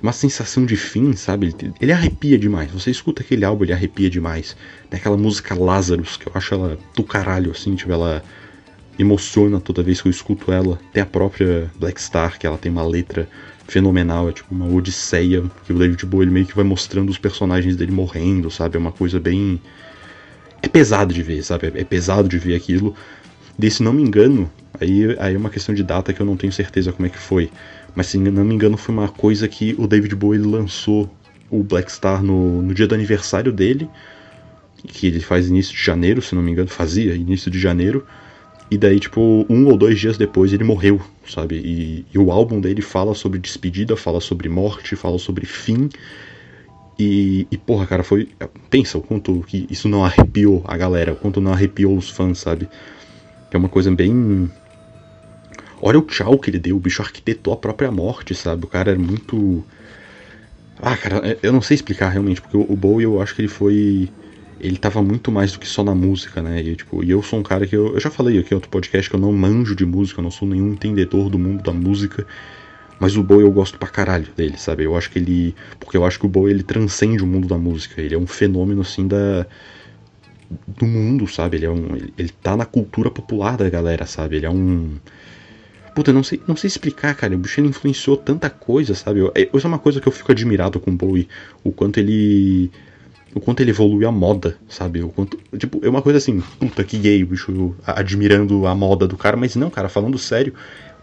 uma 0.02 0.12
sensação 0.12 0.66
de 0.66 0.76
fim, 0.76 1.14
sabe? 1.16 1.46
Ele, 1.46 1.72
ele, 1.80 1.92
arrepia 1.92 2.38
demais. 2.38 2.70
Você 2.70 2.90
escuta 2.90 3.22
aquele 3.22 3.44
álbum, 3.44 3.64
ele 3.64 3.72
arrepia 3.72 4.10
demais. 4.10 4.54
Tem 4.90 5.00
aquela 5.00 5.16
música 5.16 5.54
Lazarus, 5.54 6.18
que 6.18 6.26
eu 6.26 6.32
acho 6.34 6.54
ela 6.54 6.78
do 6.94 7.02
caralho, 7.02 7.50
assim, 7.50 7.74
tipo, 7.74 7.90
ela 7.90 8.22
emociona 8.98 9.58
toda 9.58 9.82
vez 9.82 10.02
que 10.02 10.08
eu 10.08 10.10
escuto 10.10 10.52
ela. 10.52 10.78
Tem 10.92 11.02
a 11.02 11.06
própria 11.06 11.70
Black 11.76 12.00
Star, 12.00 12.38
que 12.38 12.46
ela 12.46 12.58
tem 12.58 12.70
uma 12.70 12.86
letra 12.86 13.26
fenomenal, 13.66 14.28
é 14.28 14.32
tipo 14.32 14.54
uma 14.54 14.66
odisseia, 14.66 15.42
que 15.64 15.72
o 15.72 15.78
David 15.78 16.04
Bowie 16.04 16.24
ele 16.24 16.32
meio 16.32 16.46
que 16.46 16.54
vai 16.54 16.64
mostrando 16.64 17.08
os 17.08 17.16
personagens 17.16 17.76
dele 17.76 17.92
morrendo, 17.92 18.50
sabe? 18.50 18.76
É 18.76 18.78
uma 18.78 18.92
coisa 18.92 19.18
bem... 19.18 19.60
É 20.60 20.68
pesado 20.68 21.14
de 21.14 21.22
ver, 21.22 21.42
sabe? 21.42 21.72
É 21.74 21.84
pesado 21.84 22.28
de 22.28 22.36
ver 22.36 22.54
aquilo. 22.54 22.94
E 23.58 23.70
se 23.70 23.82
não 23.82 23.94
me 23.94 24.02
engano, 24.02 24.50
aí, 24.78 25.16
aí 25.18 25.34
é 25.34 25.38
uma 25.38 25.48
questão 25.48 25.74
de 25.74 25.82
data 25.82 26.12
que 26.12 26.20
eu 26.20 26.26
não 26.26 26.36
tenho 26.36 26.52
certeza 26.52 26.92
como 26.92 27.06
é 27.06 27.08
que 27.08 27.18
foi. 27.18 27.50
Mas 27.94 28.06
se 28.06 28.18
não 28.18 28.44
me 28.44 28.54
engano 28.54 28.76
foi 28.76 28.94
uma 28.94 29.08
coisa 29.08 29.48
que 29.48 29.74
o 29.78 29.86
David 29.86 30.14
Bowie 30.14 30.40
lançou 30.40 31.10
o 31.50 31.62
Black 31.62 31.90
Star 31.90 32.22
no, 32.22 32.62
no 32.62 32.72
dia 32.72 32.86
do 32.86 32.94
aniversário 32.94 33.52
dele, 33.52 33.88
que 34.86 35.06
ele 35.06 35.20
faz 35.20 35.48
início 35.48 35.74
de 35.74 35.82
janeiro, 35.82 36.22
se 36.22 36.34
não 36.34 36.42
me 36.42 36.50
engano, 36.52 36.68
fazia 36.68 37.14
início 37.14 37.50
de 37.50 37.58
janeiro. 37.58 38.06
E 38.70 38.78
daí, 38.78 39.00
tipo, 39.00 39.44
um 39.50 39.66
ou 39.66 39.76
dois 39.76 39.98
dias 39.98 40.16
depois 40.16 40.52
ele 40.52 40.62
morreu, 40.62 41.00
sabe? 41.28 41.56
E, 41.56 42.06
e, 42.14 42.18
o 42.18 42.30
álbum 42.30 42.60
dele 42.60 42.80
fala 42.80 43.14
sobre 43.14 43.38
despedida, 43.40 43.96
fala 43.96 44.20
sobre 44.20 44.48
morte, 44.48 44.94
fala 44.94 45.18
sobre 45.18 45.44
fim. 45.44 45.88
E, 46.96 47.48
e, 47.50 47.56
porra, 47.56 47.84
cara, 47.84 48.04
foi. 48.04 48.28
Pensa 48.70 48.96
o 48.96 49.00
quanto 49.00 49.42
que 49.46 49.66
isso 49.68 49.88
não 49.88 50.04
arrepiou 50.04 50.62
a 50.68 50.76
galera, 50.76 51.12
o 51.12 51.16
quanto 51.16 51.40
não 51.40 51.52
arrepiou 51.52 51.96
os 51.96 52.10
fãs, 52.10 52.38
sabe? 52.38 52.68
É 53.50 53.56
uma 53.56 53.68
coisa 53.68 53.90
bem 53.90 54.48
Olha 55.82 55.98
o 55.98 56.02
tchau 56.02 56.38
que 56.38 56.50
ele 56.50 56.58
deu, 56.58 56.76
o 56.76 56.80
bicho 56.80 57.00
arquitetou 57.00 57.52
a 57.52 57.56
própria 57.56 57.90
morte, 57.90 58.34
sabe? 58.34 58.64
O 58.64 58.68
cara 58.68 58.90
era 58.90 59.00
muito. 59.00 59.64
Ah, 60.78 60.96
cara, 60.96 61.38
eu 61.42 61.52
não 61.52 61.62
sei 61.62 61.74
explicar 61.74 62.10
realmente, 62.10 62.40
porque 62.40 62.56
o 62.56 62.76
Bowie 62.76 63.04
eu 63.04 63.20
acho 63.20 63.34
que 63.34 63.42
ele 63.42 63.48
foi. 63.48 64.08
Ele 64.60 64.76
tava 64.76 65.02
muito 65.02 65.32
mais 65.32 65.52
do 65.52 65.58
que 65.58 65.66
só 65.66 65.82
na 65.82 65.94
música, 65.94 66.42
né? 66.42 66.60
E, 66.60 66.76
tipo, 66.76 67.02
e 67.02 67.10
eu 67.10 67.22
sou 67.22 67.38
um 67.38 67.42
cara 67.42 67.66
que 67.66 67.74
eu, 67.74 67.94
eu 67.94 68.00
já 68.00 68.10
falei 68.10 68.38
aqui 68.38 68.52
em 68.52 68.56
outro 68.56 68.68
podcast 68.68 69.08
que 69.08 69.16
eu 69.16 69.20
não 69.20 69.32
manjo 69.32 69.74
de 69.74 69.86
música, 69.86 70.20
eu 70.20 70.24
não 70.24 70.30
sou 70.30 70.46
nenhum 70.46 70.72
entendedor 70.72 71.30
do 71.30 71.38
mundo 71.38 71.62
da 71.62 71.72
música. 71.72 72.26
Mas 72.98 73.16
o 73.16 73.22
Bowie 73.22 73.46
eu 73.46 73.50
gosto 73.50 73.78
pra 73.78 73.88
caralho 73.88 74.28
dele, 74.36 74.58
sabe? 74.58 74.84
Eu 74.84 74.94
acho 74.94 75.10
que 75.10 75.18
ele. 75.18 75.54
Porque 75.78 75.96
eu 75.96 76.04
acho 76.04 76.18
que 76.18 76.26
o 76.26 76.28
Bowie 76.28 76.52
ele 76.52 76.62
transcende 76.62 77.24
o 77.24 77.26
mundo 77.26 77.48
da 77.48 77.56
música. 77.56 78.02
Ele 78.02 78.14
é 78.14 78.18
um 78.18 78.26
fenômeno 78.26 78.82
assim 78.82 79.08
da. 79.08 79.46
Do 80.68 80.84
mundo, 80.84 81.26
sabe? 81.26 81.56
Ele 81.56 81.66
é 81.66 81.70
um. 81.70 81.96
Ele, 81.96 82.12
ele 82.18 82.28
tá 82.42 82.54
na 82.56 82.66
cultura 82.66 83.10
popular 83.10 83.56
da 83.56 83.70
galera, 83.70 84.04
sabe? 84.04 84.36
Ele 84.36 84.44
é 84.44 84.50
um 84.50 84.98
Puta, 85.94 86.12
não 86.12 86.22
sei, 86.22 86.40
não 86.46 86.56
sei 86.56 86.68
explicar, 86.68 87.14
cara. 87.14 87.36
O 87.36 87.42
ele 87.58 87.68
influenciou 87.68 88.16
tanta 88.16 88.48
coisa, 88.48 88.94
sabe? 88.94 89.20
Isso 89.52 89.66
é 89.66 89.68
uma 89.68 89.78
coisa 89.78 90.00
que 90.00 90.08
eu 90.08 90.12
fico 90.12 90.32
admirado 90.32 90.78
com 90.80 90.90
o 90.90 90.94
Bowie. 90.94 91.28
O 91.64 91.72
quanto 91.72 91.98
ele. 91.98 92.70
o 93.34 93.40
quanto 93.40 93.60
ele 93.60 93.70
evolui 93.70 94.04
a 94.04 94.12
moda, 94.12 94.56
sabe? 94.68 95.02
O 95.02 95.08
quanto, 95.08 95.38
tipo, 95.58 95.80
é 95.84 95.88
uma 95.88 96.02
coisa 96.02 96.18
assim, 96.18 96.40
puta 96.58 96.84
que 96.84 96.98
gay, 96.98 97.24
bicho, 97.24 97.74
admirando 97.86 98.66
a 98.66 98.74
moda 98.74 99.06
do 99.06 99.16
cara, 99.16 99.36
mas 99.36 99.56
não, 99.56 99.70
cara, 99.70 99.88
falando 99.88 100.18
sério, 100.18 100.54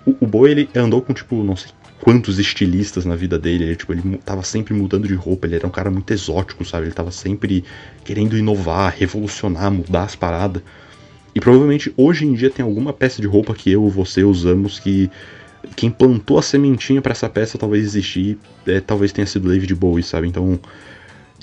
o, 0.06 0.16
o 0.22 0.28
Bowie, 0.28 0.52
ele 0.52 0.70
andou 0.76 1.02
com, 1.02 1.14
tipo, 1.14 1.44
não 1.44 1.56
sei 1.56 1.72
quantos 2.02 2.40
estilistas 2.40 3.06
na 3.06 3.16
vida 3.16 3.38
dele, 3.38 3.66
ele, 3.66 3.76
tipo, 3.76 3.92
ele 3.92 4.18
tava 4.18 4.44
sempre 4.44 4.74
mudando 4.74 5.08
de 5.08 5.14
roupa, 5.14 5.48
ele 5.48 5.56
era 5.56 5.68
um 5.68 5.72
cara 5.72 5.90
muito 5.90 6.12
exótico, 6.12 6.64
sabe? 6.64 6.86
Ele 6.86 6.94
tava 6.94 7.12
sempre 7.12 7.64
querendo 8.04 8.38
inovar, 8.38 8.94
revolucionar, 8.98 9.72
mudar 9.72 10.04
as 10.04 10.16
paradas. 10.16 10.62
E 11.38 11.40
provavelmente 11.40 11.94
hoje 11.96 12.26
em 12.26 12.34
dia 12.34 12.50
tem 12.50 12.66
alguma 12.66 12.92
peça 12.92 13.22
de 13.22 13.28
roupa 13.28 13.54
que 13.54 13.70
eu 13.72 13.84
ou 13.84 13.92
você 13.92 14.24
usamos 14.24 14.80
que 14.80 15.08
quem 15.76 15.92
plantou 15.92 16.40
a 16.40 16.42
sementinha 16.42 17.00
para 17.00 17.12
essa 17.12 17.30
peça 17.30 17.60
talvez 17.60 17.86
existir, 17.86 18.40
é, 18.66 18.80
talvez 18.80 19.12
tenha 19.12 19.28
sido 19.28 19.48
David 19.48 19.76
Bowie, 19.76 20.02
sabe? 20.02 20.28
Então, 20.28 20.60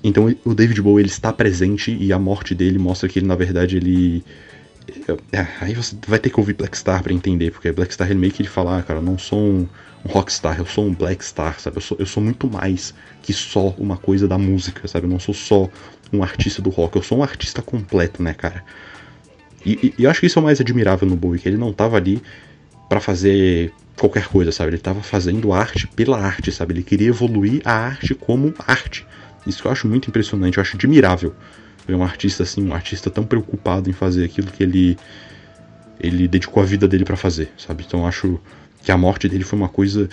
então 0.03 0.35
o 0.45 0.53
David 0.53 0.83
Bowie 0.83 1.03
ele 1.03 1.09
está 1.09 1.33
presente 1.33 1.97
e 1.97 2.13
a 2.13 2.19
morte 2.19 2.57
dele 2.57 2.77
mostra 2.77 3.09
que 3.09 3.21
ele 3.21 3.27
na 3.27 3.37
verdade 3.37 3.77
ele 3.77 4.25
é, 5.31 5.47
aí 5.61 5.75
você 5.75 5.97
vai 6.09 6.19
ter 6.19 6.29
que 6.29 6.41
ouvir 6.41 6.55
Black 6.55 6.77
Star 6.77 7.01
para 7.01 7.13
entender, 7.13 7.53
porque 7.53 7.71
Black 7.71 7.95
Star 7.95 8.11
ele 8.11 8.19
meio 8.19 8.33
que 8.33 8.43
ele 8.43 8.49
fala, 8.49 8.79
ah, 8.79 8.83
cara, 8.83 8.99
eu 8.99 9.05
não 9.05 9.17
sou 9.17 9.39
um, 9.39 9.69
um 10.05 10.09
rockstar, 10.09 10.59
eu 10.59 10.67
sou 10.67 10.87
um 10.87 10.93
Black 10.93 11.25
Star, 11.25 11.61
sabe? 11.61 11.77
Eu 11.77 11.83
sou, 11.83 11.97
eu 12.01 12.07
sou 12.07 12.21
muito 12.21 12.51
mais 12.51 12.93
que 13.23 13.33
só 13.33 13.69
uma 13.79 13.97
coisa 13.97 14.27
da 14.27 14.39
música, 14.39 14.89
sabe? 14.89 15.07
Eu 15.07 15.11
não 15.11 15.21
sou 15.21 15.35
só 15.35 15.71
um 16.13 16.21
artista 16.21 16.61
do 16.61 16.71
rock, 16.71 16.97
eu 16.97 17.03
sou 17.03 17.19
um 17.19 17.23
artista 17.23 17.63
completo, 17.63 18.21
né, 18.21 18.35
cara? 18.35 18.65
E, 19.65 19.95
e, 19.99 20.05
eu 20.05 20.11
acho 20.11 20.21
que 20.21 20.27
isso 20.27 20.39
é 20.39 20.43
o 20.43 20.45
mais 20.45 20.61
admirável 20.61 21.09
no 21.09 21.17
Bowie, 21.17 21.41
que 21.41 21.49
ele 21.49 21.57
não 21.57 21.73
tava 21.73 21.97
ali 21.97 22.23
para 22.89 23.01
fazer 23.01 23.73
qualquer 23.97 24.27
coisa, 24.27 24.53
sabe? 24.53 24.71
Ele 24.71 24.79
tava 24.79 25.03
fazendo 25.03 25.53
arte 25.53 25.87
pela 25.87 26.19
arte, 26.19 26.53
sabe? 26.53 26.75
Ele 26.75 26.83
queria 26.83 27.09
evoluir 27.09 27.63
a 27.65 27.73
arte 27.73 28.15
como 28.15 28.53
arte. 28.67 29.07
Isso 29.47 29.63
que 29.63 29.69
eu 29.69 29.73
acho 29.73 29.89
muito 29.89 30.09
impressionante, 30.09 30.59
eu 30.59 30.61
acho 30.61 30.77
admirável 30.77 31.35
ver 31.87 31.95
um 31.95 32.03
artista 32.03 32.43
assim, 32.43 32.67
um 32.67 32.75
artista 32.75 33.11
tão 33.11 33.25
preocupado 33.25 33.91
em 33.91 33.93
fazer 33.93 34.25
aquilo 34.25 34.51
que 34.51 34.63
ele 34.63 34.99
ele 36.01 36.27
dedicou 36.27 36.63
a 36.63 36.67
vida 36.67 36.89
dele 36.89 37.05
para 37.05 37.17
fazer, 37.17 37.51
sabe? 37.57 37.85
Então 37.87 38.01
eu 38.01 38.07
acho 38.07 38.41
que 38.83 38.91
a 38.91 38.99
morte 38.99 39.29
dele 39.29 39.45
foi 39.45 39.59
uma 39.59 39.69
coisa 39.69 40.09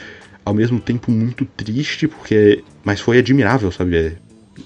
ao 0.46 0.53
mesmo 0.53 0.79
tempo 0.79 1.12
muito 1.12 1.46
triste, 1.46 2.08
porque 2.08 2.63
mas 2.84 3.00
foi 3.00 3.17
admirável, 3.17 3.72
sabe? 3.72 4.17
É, 4.58 4.62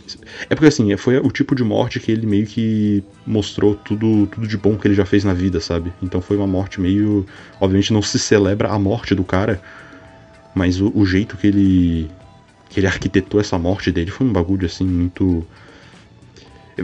é 0.50 0.56
porque 0.56 0.68
assim, 0.68 0.96
foi 0.98 1.18
o 1.18 1.30
tipo 1.30 1.56
de 1.56 1.64
morte 1.64 2.00
que 2.00 2.12
ele 2.12 2.26
meio 2.26 2.46
que 2.46 3.04
mostrou 3.26 3.76
tudo, 3.76 4.28
tudo 4.28 4.48
de 4.48 4.58
bom 4.58 4.76
que 4.78 4.88
ele 4.88 4.96
já 4.96 5.06
fez 5.06 5.24
na 5.24 5.34
vida, 5.34 5.60
sabe? 5.60 5.94
Então 6.02 6.22
foi 6.22 6.38
uma 6.38 6.48
morte 6.48 6.82
meio. 6.82 7.26
Obviamente 7.60 7.94
não 7.94 8.02
se 8.02 8.18
celebra 8.18 8.70
a 8.70 8.80
morte 8.80 9.14
do 9.14 9.24
cara, 9.24 9.62
mas 10.54 10.82
o, 10.82 10.92
o 10.96 11.06
jeito 11.06 11.38
que 11.38 11.48
ele. 11.48 12.12
que 12.70 12.80
ele 12.80 12.88
arquitetou 12.88 13.40
essa 13.40 13.58
morte 13.58 13.92
dele 13.92 14.12
foi 14.12 14.26
um 14.26 14.34
bagulho 14.34 14.66
assim 14.66 14.86
muito. 14.86 15.46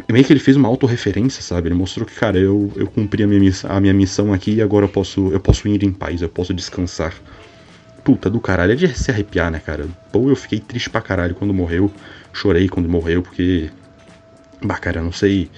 Meio 0.10 0.24
que 0.24 0.32
ele 0.32 0.40
fez 0.40 0.56
uma 0.56 0.70
autorreferência, 0.70 1.42
sabe? 1.42 1.68
Ele 1.68 1.76
mostrou 1.76 2.06
que, 2.06 2.16
cara, 2.16 2.38
eu, 2.38 2.72
eu 2.78 2.88
cumpri 2.88 3.24
a 3.24 3.28
minha, 3.28 3.52
a 3.66 3.80
minha 3.82 3.94
missão 3.94 4.32
aqui 4.32 4.54
e 4.54 4.62
agora 4.62 4.86
eu 4.86 4.90
posso, 4.90 5.34
eu 5.34 5.40
posso 5.40 5.68
ir 5.68 5.84
em 5.84 5.92
paz, 5.92 6.22
eu 6.22 6.30
posso 6.30 6.54
descansar. 6.54 7.14
Puta 8.02 8.30
do 8.30 8.40
caralho, 8.40 8.72
é 8.72 8.76
de 8.76 8.88
se 8.98 9.12
arrepiar, 9.12 9.52
né, 9.52 9.60
cara? 9.60 9.86
Pô, 10.12 10.30
eu 10.30 10.36
fiquei 10.36 10.60
triste 10.62 10.90
pra 10.90 11.02
caralho 11.02 11.36
quando 11.36 11.54
morreu 11.54 11.92
chorei 12.34 12.68
quando 12.70 12.90
morreu, 12.90 13.22
porque. 13.22 13.70
Bah, 14.62 14.78
cara, 14.78 15.02
não 15.02 15.12
sei. 15.12 15.50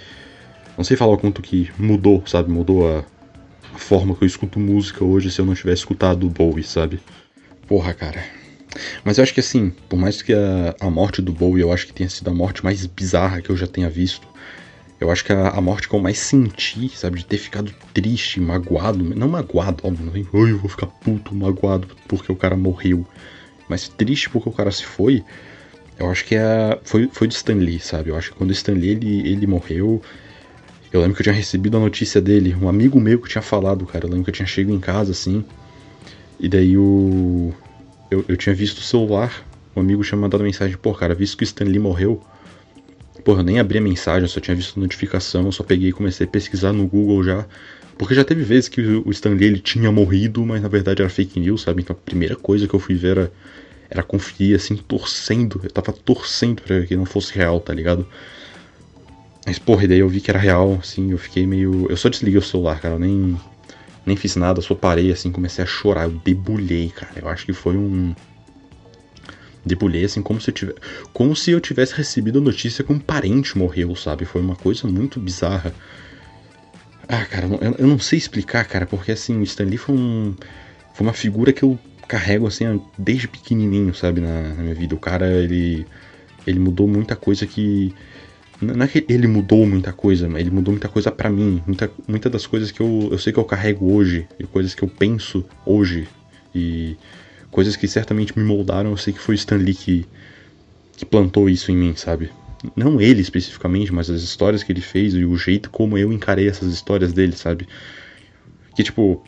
Não 0.78 0.84
sei 0.84 0.98
falar 0.98 1.14
o 1.14 1.18
quanto 1.18 1.42
que 1.42 1.72
mudou, 1.78 2.24
sabe? 2.26 2.52
Mudou 2.52 2.88
a, 2.88 3.04
a 3.74 3.78
forma 3.78 4.16
que 4.16 4.24
eu 4.24 4.28
escuto 4.28 4.60
música 4.60 5.04
hoje 5.04 5.32
se 5.32 5.40
eu 5.40 5.46
não 5.46 5.54
tivesse 5.54 5.82
escutado 5.82 6.26
o 6.26 6.30
Bowie, 6.30 6.64
sabe? 6.64 7.00
Porra, 7.68 7.94
cara. 7.94 8.24
Mas 9.04 9.18
eu 9.18 9.24
acho 9.24 9.34
que 9.34 9.40
assim, 9.40 9.72
por 9.88 9.98
mais 9.98 10.22
que 10.22 10.34
a, 10.34 10.76
a 10.80 10.90
morte 10.90 11.22
do 11.22 11.32
Bowie 11.32 11.62
eu 11.62 11.72
acho 11.72 11.86
que 11.86 11.94
tenha 11.94 12.10
sido 12.10 12.30
a 12.30 12.34
morte 12.34 12.64
mais 12.64 12.86
bizarra 12.86 13.42
que 13.42 13.50
eu 13.50 13.58
já 13.58 13.68
tenha 13.68 13.90
visto, 13.90 14.28
eu 15.00 15.12
acho 15.12 15.24
que 15.26 15.34
a, 15.34 15.50
a, 15.50 15.62
morte 15.62 15.88
que 15.88 15.94
eu 15.94 16.00
mais 16.00 16.18
senti, 16.18 16.90
sabe, 16.98 17.20
de 17.20 17.26
ter 17.26 17.38
ficado 17.38 17.74
triste, 17.94 18.40
magoado, 18.40 19.04
não 19.04 19.28
magoado, 19.28 19.86
óbvio, 19.86 20.06
não, 20.06 20.48
eu 20.48 20.58
vou 20.58 20.70
ficar 20.70 20.88
puto, 20.88 21.36
magoado 21.36 21.88
porque 22.08 22.32
o 22.32 22.36
cara 22.36 22.56
morreu, 22.56 23.06
mas 23.68 23.88
triste 23.88 24.30
porque 24.30 24.50
o 24.50 24.52
cara 24.52 24.72
se 24.72 24.86
foi, 24.86 25.24
eu 26.00 26.10
acho 26.10 26.26
que 26.26 26.36
é, 26.36 26.80
foi, 26.84 27.10
foi 27.12 27.28
do 27.28 27.32
Stan 27.32 27.54
Lee, 27.54 27.80
sabe? 27.80 28.10
Eu 28.10 28.16
acho 28.16 28.32
que 28.32 28.38
quando 28.38 28.50
o 28.50 28.54
Stan 28.54 28.74
Lee 28.74 28.90
ele, 28.90 29.28
ele 29.28 29.48
morreu, 29.48 30.02
eu 30.92 31.02
lembro 31.02 31.16
que 31.16 31.22
eu 31.22 31.24
tinha 31.24 31.36
recebido 31.36 31.78
a 31.78 31.80
notícia 31.80 32.22
dele, 32.22 32.56
um 32.60 32.68
amigo 32.68 33.00
meu 33.00 33.20
que 33.20 33.30
tinha 33.30 33.42
falado, 33.42 33.86
cara. 33.86 34.06
Eu 34.06 34.10
lembro 34.10 34.26
que 34.26 34.30
eu 34.30 34.34
tinha 34.34 34.46
chegado 34.46 34.76
em 34.76 34.80
casa 34.80 35.12
assim, 35.12 35.44
e 36.40 36.48
daí 36.50 36.78
o. 36.78 37.54
Eu, 38.12 38.26
eu 38.28 38.38
tinha 38.38 38.54
visto 38.54 38.80
o 38.80 38.82
celular, 38.82 39.46
um 39.76 39.80
amigo 39.80 40.04
tinha 40.04 40.20
mandado 40.20 40.44
mensagem, 40.44 40.78
pô, 40.78 40.94
cara, 40.94 41.16
visto 41.16 41.38
que 41.38 41.44
o 41.44 41.46
Stan 41.46 41.66
Lee 41.66 41.80
morreu. 41.80 42.22
Porra, 43.24 43.40
eu 43.40 43.44
nem 43.44 43.60
abri 43.60 43.78
a 43.78 43.82
mensagem, 43.82 44.24
eu 44.24 44.28
só 44.28 44.40
tinha 44.40 44.56
visto 44.56 44.78
a 44.78 44.82
notificação, 44.82 45.46
eu 45.46 45.52
só 45.52 45.64
peguei 45.64 45.90
e 45.90 45.94
comecei 45.94 46.28
a 46.28 46.30
pesquisar 46.30 46.74
no 46.74 46.86
Google 46.86 47.24
já. 47.24 47.46
Porque 47.98 48.14
já 48.14 48.24
teve 48.24 48.44
vezes 48.44 48.68
que 48.68 48.82
o 48.82 49.10
Stan 49.12 49.30
Lee 49.30 49.46
ele 49.46 49.60
tinha 49.60 49.92
morrido, 49.92 50.46
mas 50.46 50.62
na 50.62 50.68
verdade 50.68 51.02
era 51.02 51.10
fake 51.10 51.40
news, 51.40 51.62
sabe? 51.62 51.82
Então 51.82 51.96
a 51.96 52.06
primeira 52.06 52.36
coisa 52.36 52.68
que 52.68 52.74
eu 52.74 52.80
fui 52.80 52.96
ver 52.96 53.18
era 53.18 53.32
era 53.94 54.02
conferir, 54.02 54.56
assim, 54.56 54.76
torcendo. 54.76 55.62
Eu 55.64 55.70
tava 55.70 55.94
torcendo 55.94 56.64
pra 56.64 56.84
que 56.84 56.96
não 56.96 57.06
fosse 57.06 57.32
real, 57.36 57.60
tá 57.60 57.72
ligado? 57.72 58.08
Mas, 59.46 59.60
porra, 59.60 59.84
e 59.84 59.88
daí 59.88 60.00
eu 60.00 60.10
vi 60.10 60.20
que 60.20 60.32
era 60.32 60.40
real, 60.40 60.80
assim, 60.82 61.12
eu 61.12 61.18
fiquei 61.20 61.46
meio. 61.46 61.86
Eu 61.90 61.96
só 61.96 62.10
desliguei 62.10 62.40
o 62.40 62.42
celular, 62.42 62.80
cara, 62.80 62.96
eu 62.96 63.00
nem. 63.00 63.40
Nem 64.06 64.18
fiz 64.18 64.36
nada, 64.36 64.60
só 64.60 64.76
parei, 64.76 65.12
assim, 65.12 65.32
comecei 65.32 65.64
a 65.64 65.68
chorar. 65.68 66.06
Eu 66.06 66.12
debulhei, 66.26 66.90
cara. 66.90 67.14
Eu 67.16 67.30
acho 67.30 67.46
que 67.46 67.54
foi 67.54 67.78
um. 67.78 68.16
Debulhei, 69.64 70.04
assim, 70.04 70.24
como 70.24 70.42
se 70.42 70.50
eu 70.50 70.54
tivesse. 70.54 70.80
Como 71.14 71.36
se 71.36 71.52
eu 71.52 71.62
tivesse 71.62 71.94
recebido 71.94 72.40
a 72.40 72.42
notícia 72.42 72.84
que 72.84 72.92
um 72.92 73.00
parente 73.00 73.58
morreu, 73.58 73.96
sabe? 73.96 74.26
Foi 74.26 74.42
uma 74.42 74.56
coisa 74.56 74.88
muito 74.88 75.20
bizarra. 75.20 75.74
Ah, 77.08 77.26
cara, 77.26 77.48
eu, 77.78 77.88
não 77.88 78.00
sei 78.00 78.18
explicar, 78.18 78.66
cara, 78.66 78.88
porque 78.88 79.12
assim, 79.12 79.40
o 79.40 79.44
Stan 79.44 79.66
Lee 79.66 79.78
foi 79.78 79.96
um. 79.96 80.36
Foi 80.96 81.06
uma 81.06 81.14
figura 81.14 81.54
que 81.54 81.64
eu 81.64 81.80
carrego 82.08 82.48
assim 82.48 82.82
desde 82.98 83.28
pequenininho, 83.28 83.94
sabe, 83.94 84.22
na, 84.22 84.50
na 84.50 84.64
minha 84.64 84.76
vida. 84.76 84.96
O 84.96 85.00
cara, 85.00 85.28
ele 85.28 85.86
ele 86.46 86.60
mudou 86.60 86.88
muita 86.88 87.16
coisa 87.16 87.48
que 87.48 87.94
não 88.62 88.86
é 88.86 88.88
que 88.88 89.06
ele 89.10 89.28
mudou 89.28 89.66
muita 89.66 89.92
coisa, 89.92 90.30
mas 90.30 90.42
ele 90.42 90.52
mudou 90.52 90.72
muita 90.72 90.88
coisa 90.88 91.12
para 91.12 91.30
mim. 91.30 91.62
Muita, 91.66 91.92
muita 92.08 92.30
das 92.30 92.48
coisas 92.48 92.72
que 92.72 92.82
eu, 92.82 93.10
eu 93.12 93.18
sei 93.18 93.34
que 93.34 93.40
eu 93.40 93.44
carrego 93.44 93.92
hoje, 93.94 94.28
e 94.40 94.46
coisas 94.46 94.74
que 94.74 94.84
eu 94.84 94.88
penso 94.88 95.46
hoje, 95.66 96.08
e 96.56 96.96
coisas 97.52 97.76
que 97.76 97.88
certamente 97.88 98.38
me 98.38 98.44
moldaram, 98.44 98.92
eu 98.92 98.98
sei 98.98 99.14
que 99.14 99.20
foi 99.20 99.36
Stan 99.36 99.58
Lee 99.58 99.76
que, 99.76 100.06
que 100.96 101.06
plantou 101.06 101.50
isso 101.50 101.72
em 101.72 101.76
mim, 101.76 101.96
sabe? 101.96 102.32
Não 102.76 103.02
ele 103.02 103.22
especificamente, 103.22 103.92
mas 103.92 104.10
as 104.10 104.22
histórias 104.22 104.64
que 104.64 104.72
ele 104.72 104.82
fez 104.82 105.14
e 105.14 105.26
o 105.26 105.36
jeito 105.36 105.70
como 105.70 105.98
eu 105.98 106.14
encarei 106.14 106.48
essas 106.48 106.72
histórias 106.72 107.12
dele, 107.12 107.36
sabe? 107.36 107.68
Que 108.76 108.84
tipo, 108.84 109.22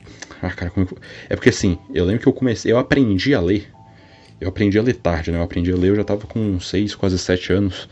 ah, 0.46 0.52
cara, 0.52 0.70
como 0.70 0.88
é... 1.30 1.36
porque 1.36 1.50
assim, 1.50 1.78
eu 1.94 2.06
lembro 2.06 2.22
que 2.22 2.28
eu 2.28 2.34
comecei, 2.34 2.72
eu 2.72 2.78
aprendi 2.78 3.34
a 3.34 3.42
ler. 3.42 3.68
Eu 4.40 4.50
aprendi 4.50 4.78
a 4.78 4.84
ler 4.84 4.96
tarde, 4.96 5.32
né? 5.32 5.40
Eu 5.40 5.44
aprendi 5.44 5.72
a 5.72 5.76
ler, 5.76 5.90
eu 5.90 5.96
já 5.96 6.04
tava 6.04 6.28
com 6.28 6.60
6, 6.60 6.94
quase 6.96 7.18
7 7.18 7.54
anos. 7.54 7.88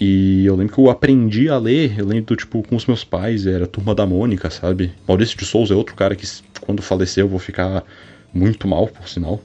E 0.00 0.44
eu 0.44 0.54
lembro 0.54 0.74
que 0.74 0.80
eu 0.80 0.90
aprendi 0.90 1.48
a 1.48 1.56
ler, 1.56 1.98
eu 1.98 2.06
lembro, 2.06 2.36
tipo, 2.36 2.62
com 2.62 2.76
os 2.76 2.86
meus 2.86 3.04
pais, 3.04 3.46
era 3.46 3.66
Turma 3.66 3.94
da 3.94 4.06
Mônica, 4.06 4.50
sabe? 4.50 4.92
Maurício 5.06 5.36
de 5.36 5.44
Souza 5.44 5.72
é 5.72 5.76
outro 5.76 5.94
cara 5.94 6.14
que, 6.14 6.26
quando 6.60 6.82
falecer, 6.82 7.24
eu 7.24 7.28
vou 7.28 7.38
ficar 7.38 7.84
muito 8.32 8.68
mal, 8.68 8.86
por 8.86 9.08
sinal. 9.08 9.40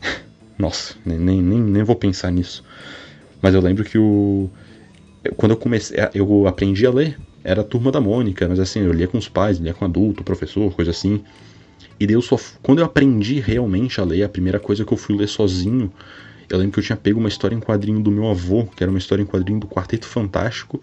Nossa, 0.58 0.94
nem, 1.04 1.18
nem, 1.18 1.60
nem 1.60 1.82
vou 1.82 1.96
pensar 1.96 2.30
nisso. 2.30 2.64
Mas 3.42 3.54
eu 3.54 3.60
lembro 3.60 3.84
que 3.84 3.98
o. 3.98 4.48
Quando 5.36 5.52
eu 5.52 5.56
comecei. 5.56 5.98
Eu 6.14 6.46
aprendi 6.46 6.86
a 6.86 6.90
ler, 6.90 7.18
era 7.44 7.62
Turma 7.62 7.92
da 7.92 8.00
Mônica, 8.00 8.48
mas 8.48 8.58
assim, 8.58 8.80
eu 8.80 8.92
lia 8.92 9.06
com 9.06 9.18
os 9.18 9.28
pais, 9.28 9.58
lia 9.58 9.74
com 9.74 9.84
adulto, 9.84 10.24
professor, 10.24 10.72
coisa 10.72 10.90
assim. 10.90 11.22
E 11.98 12.06
daí 12.06 12.14
eu 12.14 12.22
só. 12.22 12.38
Quando 12.62 12.80
eu 12.80 12.84
aprendi 12.84 13.40
realmente 13.40 14.00
a 14.00 14.04
ler, 14.04 14.22
a 14.22 14.28
primeira 14.28 14.58
coisa 14.58 14.84
que 14.84 14.92
eu 14.92 14.96
fui 14.96 15.16
ler 15.16 15.28
sozinho, 15.28 15.92
eu 16.48 16.58
lembro 16.58 16.72
que 16.72 16.78
eu 16.80 16.84
tinha 16.84 16.96
pego 16.96 17.18
uma 17.18 17.28
história 17.28 17.54
em 17.54 17.60
quadrinho 17.60 18.00
do 18.00 18.10
meu 18.10 18.28
avô, 18.28 18.64
que 18.64 18.82
era 18.82 18.90
uma 18.90 18.98
história 18.98 19.22
em 19.22 19.26
quadrinho 19.26 19.60
do 19.60 19.66
Quarteto 19.66 20.06
Fantástico. 20.06 20.82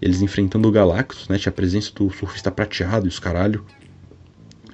Eles 0.00 0.20
enfrentando 0.20 0.68
o 0.68 0.70
Galactus, 0.70 1.28
né? 1.28 1.38
Tinha 1.38 1.50
a 1.50 1.54
presença 1.54 1.90
do 1.94 2.10
surfista 2.10 2.50
prateado 2.50 3.06
e 3.06 3.08
os 3.08 3.18
caralho. 3.18 3.64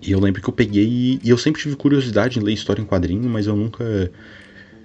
E 0.03 0.11
eu 0.11 0.21
lembro 0.21 0.43
que 0.43 0.49
eu 0.49 0.53
peguei. 0.53 1.21
E, 1.23 1.29
eu 1.29 1.39
sempre 1.39 1.63
tive 1.63 1.77
curiosidade 1.77 2.39
em 2.39 2.43
ler 2.43 2.53
história 2.53 2.83
em 2.83 2.85
quadrinho, 2.85 3.29
mas 3.29 3.47
eu 3.47 3.55
nunca. 3.55 4.11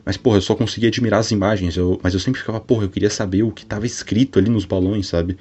Mas, 0.05 0.15
porra, 0.15 0.37
eu 0.37 0.41
só 0.41 0.55
conseguia 0.55 0.89
admirar 0.89 1.19
as 1.19 1.31
imagens. 1.31 1.75
Eu, 1.75 1.99
mas 2.03 2.13
eu 2.13 2.19
sempre 2.19 2.39
ficava, 2.39 2.59
porra, 2.61 2.85
eu 2.85 2.89
queria 2.89 3.09
saber 3.09 3.43
o 3.43 3.51
que 3.51 3.63
estava 3.63 3.85
escrito 3.85 4.39
ali 4.39 4.49
nos 4.49 4.63
balões, 4.63 5.07
sabe? 5.07 5.37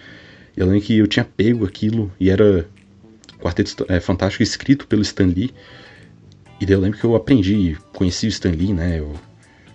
Eu 0.56 0.66
lembro 0.66 0.80
que 0.80 0.96
eu 0.96 1.06
tinha 1.06 1.24
pego 1.24 1.66
aquilo 1.66 2.10
e 2.18 2.30
era 2.30 2.66
Quarteto 3.40 3.86
é, 3.88 4.00
Fantástico 4.00 4.42
escrito 4.42 4.86
pelo 4.86 5.02
Stan 5.02 5.26
Lee. 5.26 5.52
E 6.60 6.64
daí 6.64 6.74
eu 6.74 6.80
lembro 6.80 6.98
que 6.98 7.04
eu 7.04 7.14
aprendi, 7.14 7.76
conheci 7.92 8.26
o 8.26 8.28
Stan 8.28 8.50
Lee, 8.50 8.72
né? 8.72 8.98
Eu 8.98 9.14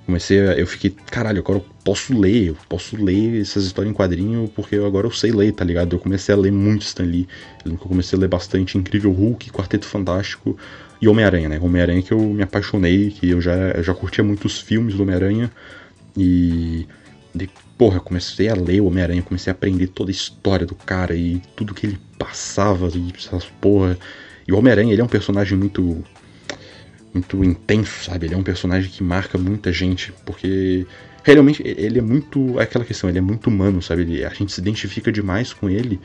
comecei 0.05 0.39
a, 0.39 0.53
Eu 0.53 0.65
fiquei, 0.67 0.89
caralho, 1.11 1.39
agora 1.39 1.59
eu 1.59 1.65
posso 1.83 2.17
ler, 2.17 2.47
eu 2.47 2.57
posso 2.67 2.95
ler 2.95 3.39
essas 3.39 3.65
histórias 3.65 3.91
em 3.91 3.95
quadrinho 3.95 4.51
porque 4.55 4.75
agora 4.75 5.07
eu 5.07 5.11
sei 5.11 5.31
ler, 5.31 5.53
tá 5.53 5.63
ligado? 5.63 5.95
Eu 5.95 5.99
comecei 5.99 6.33
a 6.33 6.37
ler 6.37 6.51
muito 6.51 6.81
Stan 6.81 7.03
Lee. 7.03 7.27
Eu 7.59 7.71
lembro 7.71 7.79
que 7.79 7.85
eu 7.85 7.89
comecei 7.89 8.17
a 8.17 8.19
ler 8.19 8.27
bastante 8.27 8.77
Incrível 8.77 9.11
Hulk, 9.11 9.51
Quarteto 9.51 9.85
Fantástico 9.85 10.57
e 11.01 11.07
Homem-Aranha, 11.07 11.49
né? 11.49 11.59
Homem-Aranha 11.59 12.01
que 12.01 12.11
eu 12.11 12.19
me 12.19 12.43
apaixonei, 12.43 13.11
que 13.11 13.29
eu 13.29 13.39
já, 13.41 13.55
eu 13.55 13.83
já 13.83 13.93
curtia 13.93 14.23
muito 14.23 14.45
os 14.45 14.59
filmes 14.59 14.95
do 14.95 15.03
Homem-Aranha. 15.03 15.51
E 16.17 16.87
De, 17.33 17.49
porra, 17.77 17.97
eu 17.97 18.01
comecei 18.01 18.49
a 18.49 18.53
ler 18.55 18.81
o 18.81 18.87
Homem-Aranha, 18.87 19.21
comecei 19.21 19.49
a 19.51 19.53
aprender 19.55 19.87
toda 19.87 20.11
a 20.11 20.13
história 20.13 20.65
do 20.65 20.75
cara 20.75 21.15
e 21.15 21.41
tudo 21.55 21.73
que 21.73 21.85
ele 21.87 21.99
passava 22.23 22.87
e 22.93 23.11
essas 23.17 23.45
porra. 23.59 23.97
E 24.47 24.53
o 24.53 24.57
Homem-Aranha, 24.57 24.93
ele 24.93 25.01
é 25.01 25.03
um 25.03 25.07
personagem 25.07 25.57
muito 25.57 26.03
muito 27.13 27.43
intenso, 27.43 28.05
sabe? 28.05 28.27
Ele 28.27 28.35
é 28.35 28.37
um 28.37 28.43
personagem 28.43 28.89
que 28.89 29.03
marca 29.03 29.37
muita 29.37 29.71
gente, 29.73 30.13
porque 30.25 30.85
realmente 31.23 31.61
ele 31.65 31.99
é 31.99 32.01
muito 32.01 32.57
é 32.59 32.63
aquela 32.63 32.85
questão, 32.85 33.09
ele 33.09 33.17
é 33.17 33.21
muito 33.21 33.47
humano, 33.47 33.81
sabe? 33.81 34.03
Ele, 34.03 34.23
a 34.23 34.29
gente 34.29 34.51
se 34.53 34.61
identifica 34.61 35.11
demais 35.11 35.51
com 35.51 35.69
ele. 35.69 35.99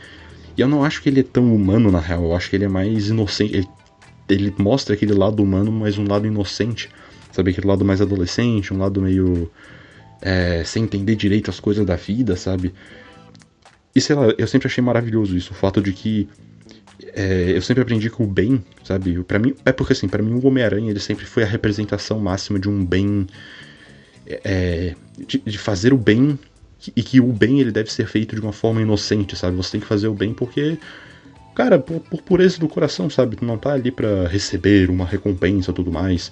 E 0.57 0.61
eu 0.61 0.67
não 0.67 0.83
acho 0.83 1.03
que 1.03 1.09
ele 1.09 1.21
é 1.21 1.23
tão 1.23 1.55
humano 1.55 1.91
na 1.93 2.01
real, 2.01 2.25
eu 2.25 2.35
acho 2.35 2.51
que 2.51 2.57
ele 2.57 2.65
é 2.65 2.69
mais 2.69 3.09
inocente. 3.09 3.55
Ele, 3.55 3.69
ele 4.29 4.55
mostra 4.59 4.95
aquele 4.95 5.13
lado 5.13 5.43
humano, 5.43 5.71
mas 5.71 5.99
um 5.99 6.09
lado 6.09 6.27
inocente, 6.27 6.89
sabe? 7.31 7.51
Aquele 7.51 7.69
lado 7.69 7.85
mais 7.85 8.01
adolescente, 8.01 8.75
um 8.75 8.79
lado 8.79 9.01
meio 9.01 9.51
é, 10.21 10.65
sem 10.65 10.85
entender 10.85 11.15
direito 11.15 11.51
as 11.51 11.61
coisas 11.61 11.87
da 11.87 11.95
vida, 11.95 12.35
sabe? 12.37 12.73
E 13.97 14.01
sei 14.03 14.15
lá, 14.15 14.27
eu 14.37 14.47
sempre 14.47 14.69
achei 14.69 14.85
maravilhoso 14.85 15.35
isso, 15.35 15.53
o 15.53 15.55
fato 15.55 15.81
de 15.81 15.91
que 15.91 16.29
é, 17.15 17.53
eu 17.57 17.63
sempre 17.63 17.83
aprendi 17.83 18.11
que 18.11 18.23
o 18.23 18.27
bem, 18.27 18.63
sabe? 18.85 19.25
Para 19.25 19.39
mim, 19.39 19.55
é 19.65 19.73
porque 19.73 19.95
assim, 19.95 20.07
para 20.07 20.23
mim 20.23 20.35
o 20.35 20.47
Homem-Aranha 20.47 20.91
ele 20.91 21.01
sempre 21.01 21.25
foi 21.25 21.43
a 21.43 21.47
representação 21.47 22.21
máxima 22.21 22.59
de 22.59 22.69
um 22.69 22.85
bem, 22.85 23.27
é, 24.27 24.95
de, 25.27 25.39
de, 25.39 25.57
fazer 25.57 25.95
o 25.95 25.97
bem 25.97 26.39
e 26.95 27.03
que 27.03 27.23
o 27.23 27.33
bem 27.33 27.59
ele 27.59 27.73
deve 27.73 27.91
ser 27.91 28.07
feito 28.07 28.35
de 28.35 28.43
uma 28.43 28.53
forma 28.53 28.83
inocente, 28.83 29.35
sabe? 29.35 29.57
Você 29.57 29.73
tem 29.73 29.81
que 29.81 29.87
fazer 29.87 30.09
o 30.09 30.15
bem 30.15 30.35
porque, 30.35 30.77
cara, 31.55 31.79
por, 31.79 31.99
por 32.01 32.21
pureza 32.21 32.59
do 32.59 32.69
coração, 32.69 33.09
sabe? 33.09 33.37
Tu 33.37 33.47
não 33.47 33.57
tá 33.57 33.73
ali 33.73 33.91
para 33.91 34.29
receber 34.29 34.91
uma 34.91 35.07
recompensa, 35.07 35.73
tudo 35.73 35.91
mais. 35.91 36.31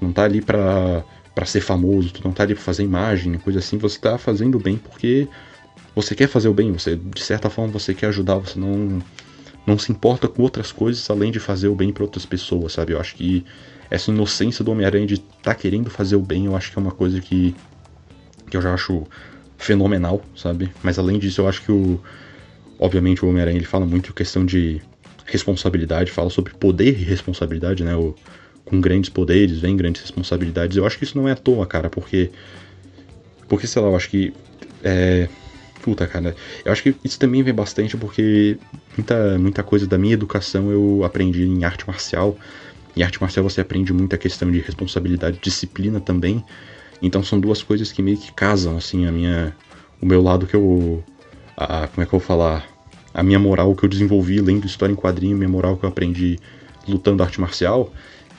Não 0.00 0.12
tá 0.12 0.24
ali 0.24 0.40
para 0.42 1.04
para 1.32 1.46
ser 1.46 1.60
famoso, 1.60 2.12
tu 2.12 2.24
não 2.24 2.32
tá 2.32 2.42
ali 2.42 2.54
pra 2.54 2.62
fazer 2.62 2.84
imagem, 2.84 3.34
coisa 3.38 3.58
assim, 3.58 3.76
você 3.76 3.98
tá 3.98 4.16
fazendo 4.18 4.56
o 4.56 4.60
bem 4.60 4.76
porque 4.76 5.28
você 5.94 6.14
quer 6.14 6.28
fazer 6.28 6.48
o 6.48 6.54
bem, 6.54 6.72
você 6.72 6.96
de 6.96 7.22
certa 7.22 7.48
forma 7.48 7.72
você 7.72 7.94
quer 7.94 8.06
ajudar, 8.06 8.36
você 8.36 8.58
não 8.58 9.02
não 9.66 9.78
se 9.78 9.90
importa 9.90 10.28
com 10.28 10.42
outras 10.42 10.70
coisas 10.70 11.08
além 11.08 11.30
de 11.30 11.40
fazer 11.40 11.68
o 11.68 11.74
bem 11.74 11.92
para 11.92 12.02
outras 12.02 12.26
pessoas, 12.26 12.74
sabe? 12.74 12.92
Eu 12.92 13.00
acho 13.00 13.14
que 13.14 13.44
essa 13.90 14.10
inocência 14.10 14.64
do 14.64 14.72
Homem-Aranha 14.72 15.06
de 15.06 15.18
tá 15.18 15.54
querendo 15.54 15.88
fazer 15.88 16.16
o 16.16 16.20
bem, 16.20 16.46
eu 16.46 16.56
acho 16.56 16.70
que 16.72 16.78
é 16.78 16.82
uma 16.82 16.90
coisa 16.90 17.20
que, 17.20 17.54
que 18.50 18.56
eu 18.56 18.62
já 18.62 18.74
acho 18.74 19.06
fenomenal, 19.56 20.22
sabe? 20.36 20.70
Mas 20.82 20.98
além 20.98 21.18
disso, 21.18 21.40
eu 21.40 21.48
acho 21.48 21.62
que 21.62 21.72
o. 21.72 22.00
Obviamente, 22.78 23.24
o 23.24 23.28
Homem-Aranha 23.28 23.56
ele 23.56 23.64
fala 23.64 23.86
muito 23.86 24.12
questão 24.12 24.44
de 24.44 24.82
responsabilidade, 25.24 26.10
fala 26.10 26.28
sobre 26.28 26.52
poder 26.54 26.98
e 27.00 27.04
responsabilidade, 27.04 27.84
né? 27.84 27.94
O, 27.94 28.14
com 28.64 28.80
grandes 28.80 29.10
poderes 29.10 29.58
vem 29.58 29.76
grandes 29.76 30.02
responsabilidades. 30.02 30.76
Eu 30.76 30.86
acho 30.86 30.98
que 30.98 31.04
isso 31.04 31.16
não 31.16 31.28
é 31.28 31.32
à 31.32 31.36
toa, 31.36 31.66
cara, 31.66 31.88
porque. 31.88 32.30
Porque, 33.48 33.66
sei 33.66 33.80
lá, 33.80 33.88
eu 33.88 33.96
acho 33.96 34.10
que. 34.10 34.32
É, 34.82 35.28
Puta, 35.84 36.06
cara. 36.06 36.34
Eu 36.64 36.72
acho 36.72 36.82
que 36.82 36.96
isso 37.04 37.18
também 37.18 37.42
vem 37.42 37.52
bastante 37.52 37.94
porque 37.94 38.56
muita, 38.96 39.38
muita 39.38 39.62
coisa 39.62 39.86
da 39.86 39.98
minha 39.98 40.14
educação 40.14 40.70
eu 40.70 41.04
aprendi 41.04 41.44
em 41.44 41.62
arte 41.62 41.86
marcial. 41.86 42.38
Em 42.96 43.02
arte 43.02 43.20
marcial 43.20 43.44
você 43.44 43.60
aprende 43.60 43.92
muita 43.92 44.16
questão 44.16 44.50
de 44.50 44.60
responsabilidade, 44.60 45.38
disciplina 45.42 46.00
também. 46.00 46.42
Então 47.02 47.22
são 47.22 47.38
duas 47.38 47.62
coisas 47.62 47.92
que 47.92 48.00
meio 48.00 48.16
que 48.16 48.32
casam, 48.32 48.78
assim, 48.78 49.04
a 49.06 49.12
minha. 49.12 49.54
O 50.00 50.06
meu 50.06 50.22
lado 50.22 50.46
que 50.46 50.56
eu. 50.56 51.04
A, 51.54 51.86
como 51.88 52.02
é 52.02 52.06
que 52.06 52.14
eu 52.14 52.18
vou 52.18 52.26
falar? 52.26 52.66
A 53.12 53.22
minha 53.22 53.38
moral 53.38 53.76
que 53.76 53.84
eu 53.84 53.88
desenvolvi 53.88 54.40
lendo 54.40 54.66
história 54.66 54.90
em 54.90 54.96
quadrinho, 54.96 55.36
minha 55.36 55.50
moral 55.50 55.76
que 55.76 55.84
eu 55.84 55.90
aprendi 55.90 56.38
lutando 56.88 57.22
arte 57.22 57.38
marcial. 57.38 57.92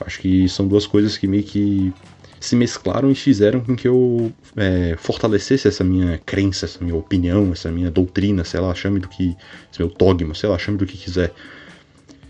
Acho 0.04 0.20
que 0.20 0.50
são 0.50 0.68
duas 0.68 0.88
coisas 0.88 1.16
que 1.16 1.28
meio 1.28 1.44
que 1.44 1.94
se 2.40 2.56
mesclaram 2.56 3.10
e 3.12 3.16
fizeram 3.16 3.60
com 3.62 3.76
que 3.76 3.88
eu 3.88 4.32
é, 4.56 4.96
fortalecesse 4.98 5.68
essa 5.68 5.84
minha 5.84 6.20
crença, 6.26 6.66
essa 6.66 6.84
minha 6.84 6.96
opinião, 6.96 7.52
essa 7.52 7.72
minha 7.72 7.90
doutrina, 7.90 8.44
sei 8.44 8.60
lá, 8.60 8.74
chame 8.74 9.00
do 9.00 9.08
que. 9.08 9.36
esse 9.72 9.80
meu 9.80 9.90
dogma, 9.90 10.34
sei 10.36 10.50
lá, 10.50 10.58
chame 10.58 10.78
do 10.78 10.86
que 10.86 10.98
quiser. 10.98 11.34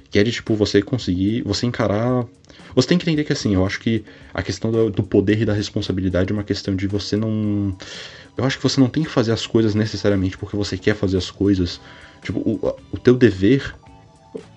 Que 0.10 0.20
é 0.20 0.24
de, 0.24 0.32
tipo, 0.32 0.56
você 0.56 0.82
conseguir, 0.82 1.42
você 1.44 1.66
encarar. 1.66 2.26
Você 2.74 2.88
tem 2.88 2.98
que 2.98 3.04
entender 3.04 3.24
que, 3.24 3.34
assim, 3.34 3.54
eu 3.54 3.66
acho 3.66 3.80
que 3.80 4.04
a 4.34 4.42
questão 4.42 4.72
do, 4.72 4.90
do 4.90 5.04
poder 5.04 5.42
e 5.42 5.46
da 5.46 5.54
responsabilidade 5.54 6.32
é 6.32 6.34
uma 6.34 6.44
questão 6.44 6.76
de 6.76 6.88
você 6.88 7.16
não. 7.18 7.76
Eu 8.38 8.44
acho 8.44 8.58
que 8.58 8.64
você 8.64 8.80
não 8.80 8.88
tem 8.88 9.04
que 9.04 9.10
fazer 9.10 9.32
as 9.32 9.48
coisas 9.48 9.76
necessariamente 9.76 10.38
porque 10.38 10.56
você 10.56 10.78
quer 10.78 10.96
fazer 10.96 11.18
as 11.18 11.32
coisas. 11.32 11.80
Tipo, 12.22 12.40
o, 12.40 12.76
o 12.92 12.98
teu 12.98 13.16
dever 13.16 13.76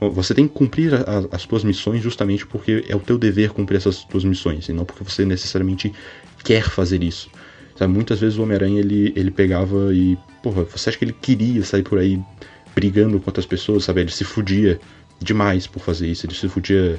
você 0.01 0.35
tem 0.35 0.47
que 0.47 0.55
cumprir 0.55 0.95
a, 0.95 1.29
as 1.31 1.45
tuas 1.45 1.65
missões 1.65 2.03
justamente 2.03 2.47
porque 2.47 2.85
é 2.89 2.97
o 2.97 3.01
teu 3.01 3.19
dever 3.19 3.51
cumprir 3.51 3.77
essas 3.77 4.05
tuas 4.05 4.25
missões, 4.25 4.69
e 4.69 4.73
não 4.73 4.85
porque 4.85 5.05
você 5.05 5.25
necessariamente 5.25 5.93
quer 6.45 6.69
fazer 6.69 7.03
isso. 7.03 7.31
Sabe, 7.77 7.93
muitas 7.93 8.19
vezes 8.19 8.39
o 8.39 8.43
Homem-Aranha 8.43 8.81
ele, 8.81 9.13
ele 9.15 9.31
pegava 9.31 9.95
e, 9.95 10.19
porra, 10.43 10.65
você 10.65 10.91
acha 10.91 10.99
que 10.99 11.05
ele 11.05 11.15
queria 11.21 11.63
sair 11.63 11.85
por 11.85 11.99
aí 11.99 12.21
brigando 12.75 13.21
com 13.21 13.29
outras 13.31 13.47
pessoas, 13.47 13.85
sabe? 13.85 14.01
Ele 14.01 14.11
se 14.11 14.25
fudia 14.25 14.81
demais 15.21 15.67
por 15.67 15.81
fazer 15.81 16.09
isso, 16.09 16.27
ele 16.27 16.35
se 16.35 16.49
fudia 16.49 16.99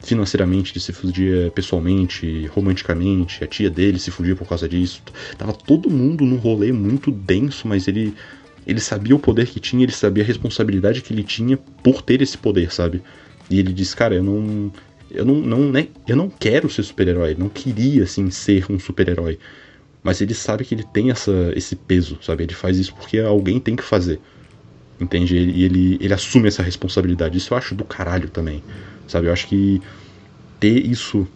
financeiramente, 0.00 0.72
ele 0.72 0.80
se 0.80 0.92
fudia 0.92 1.50
pessoalmente, 1.54 2.46
romanticamente, 2.46 3.42
a 3.42 3.46
tia 3.46 3.70
dele 3.70 3.98
se 3.98 4.10
fudia 4.10 4.36
por 4.36 4.46
causa 4.46 4.68
disso. 4.68 5.02
Tava 5.36 5.52
todo 5.52 5.90
mundo 5.90 6.24
num 6.24 6.36
rolê 6.36 6.72
muito 6.72 7.10
denso, 7.10 7.66
mas 7.66 7.88
ele 7.88 8.14
ele 8.68 8.80
sabia 8.80 9.16
o 9.16 9.18
poder 9.18 9.46
que 9.46 9.58
tinha, 9.58 9.82
ele 9.82 9.92
sabia 9.92 10.22
a 10.22 10.26
responsabilidade 10.26 11.00
que 11.00 11.12
ele 11.12 11.24
tinha 11.24 11.56
por 11.56 12.02
ter 12.02 12.20
esse 12.20 12.36
poder, 12.36 12.70
sabe? 12.70 13.02
E 13.48 13.58
ele 13.58 13.72
disse, 13.72 13.96
cara, 13.96 14.14
eu 14.14 14.22
não. 14.22 14.70
Eu 15.10 15.24
não, 15.24 15.36
não, 15.36 15.72
né, 15.72 15.88
eu 16.06 16.14
não 16.14 16.28
quero 16.28 16.68
ser 16.68 16.82
super-herói, 16.82 17.34
não 17.34 17.48
queria 17.48 18.02
assim 18.02 18.30
ser 18.30 18.70
um 18.70 18.78
super-herói. 18.78 19.38
Mas 20.02 20.20
ele 20.20 20.34
sabe 20.34 20.66
que 20.66 20.74
ele 20.74 20.84
tem 20.92 21.10
essa, 21.10 21.32
esse 21.56 21.74
peso, 21.74 22.18
sabe? 22.20 22.44
Ele 22.44 22.52
faz 22.52 22.76
isso 22.76 22.94
porque 22.94 23.18
alguém 23.18 23.58
tem 23.58 23.74
que 23.74 23.82
fazer. 23.82 24.20
Entende? 25.00 25.34
E 25.34 25.64
ele, 25.64 25.96
ele 25.98 26.12
assume 26.12 26.48
essa 26.48 26.62
responsabilidade. 26.62 27.38
Isso 27.38 27.54
eu 27.54 27.58
acho 27.58 27.74
do 27.74 27.84
caralho 27.84 28.28
também. 28.28 28.62
Sabe? 29.06 29.28
Eu 29.28 29.32
acho 29.32 29.46
que 29.46 29.80
ter 30.60 30.84
isso 30.84 31.26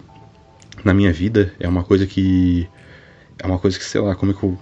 na 0.85 0.93
minha 0.93 1.13
vida 1.13 1.55
é 1.59 1.67
uma 1.67 1.83
coisa 1.83 2.07
que. 2.07 2.69
É 3.39 3.47
uma 3.47 3.59
coisa 3.59 3.79
que, 3.79 3.85
sei 3.85 4.03
lá, 4.03 4.15
como 4.15 4.33
é 4.33 4.35
que 4.35 4.43
eu 4.43 4.59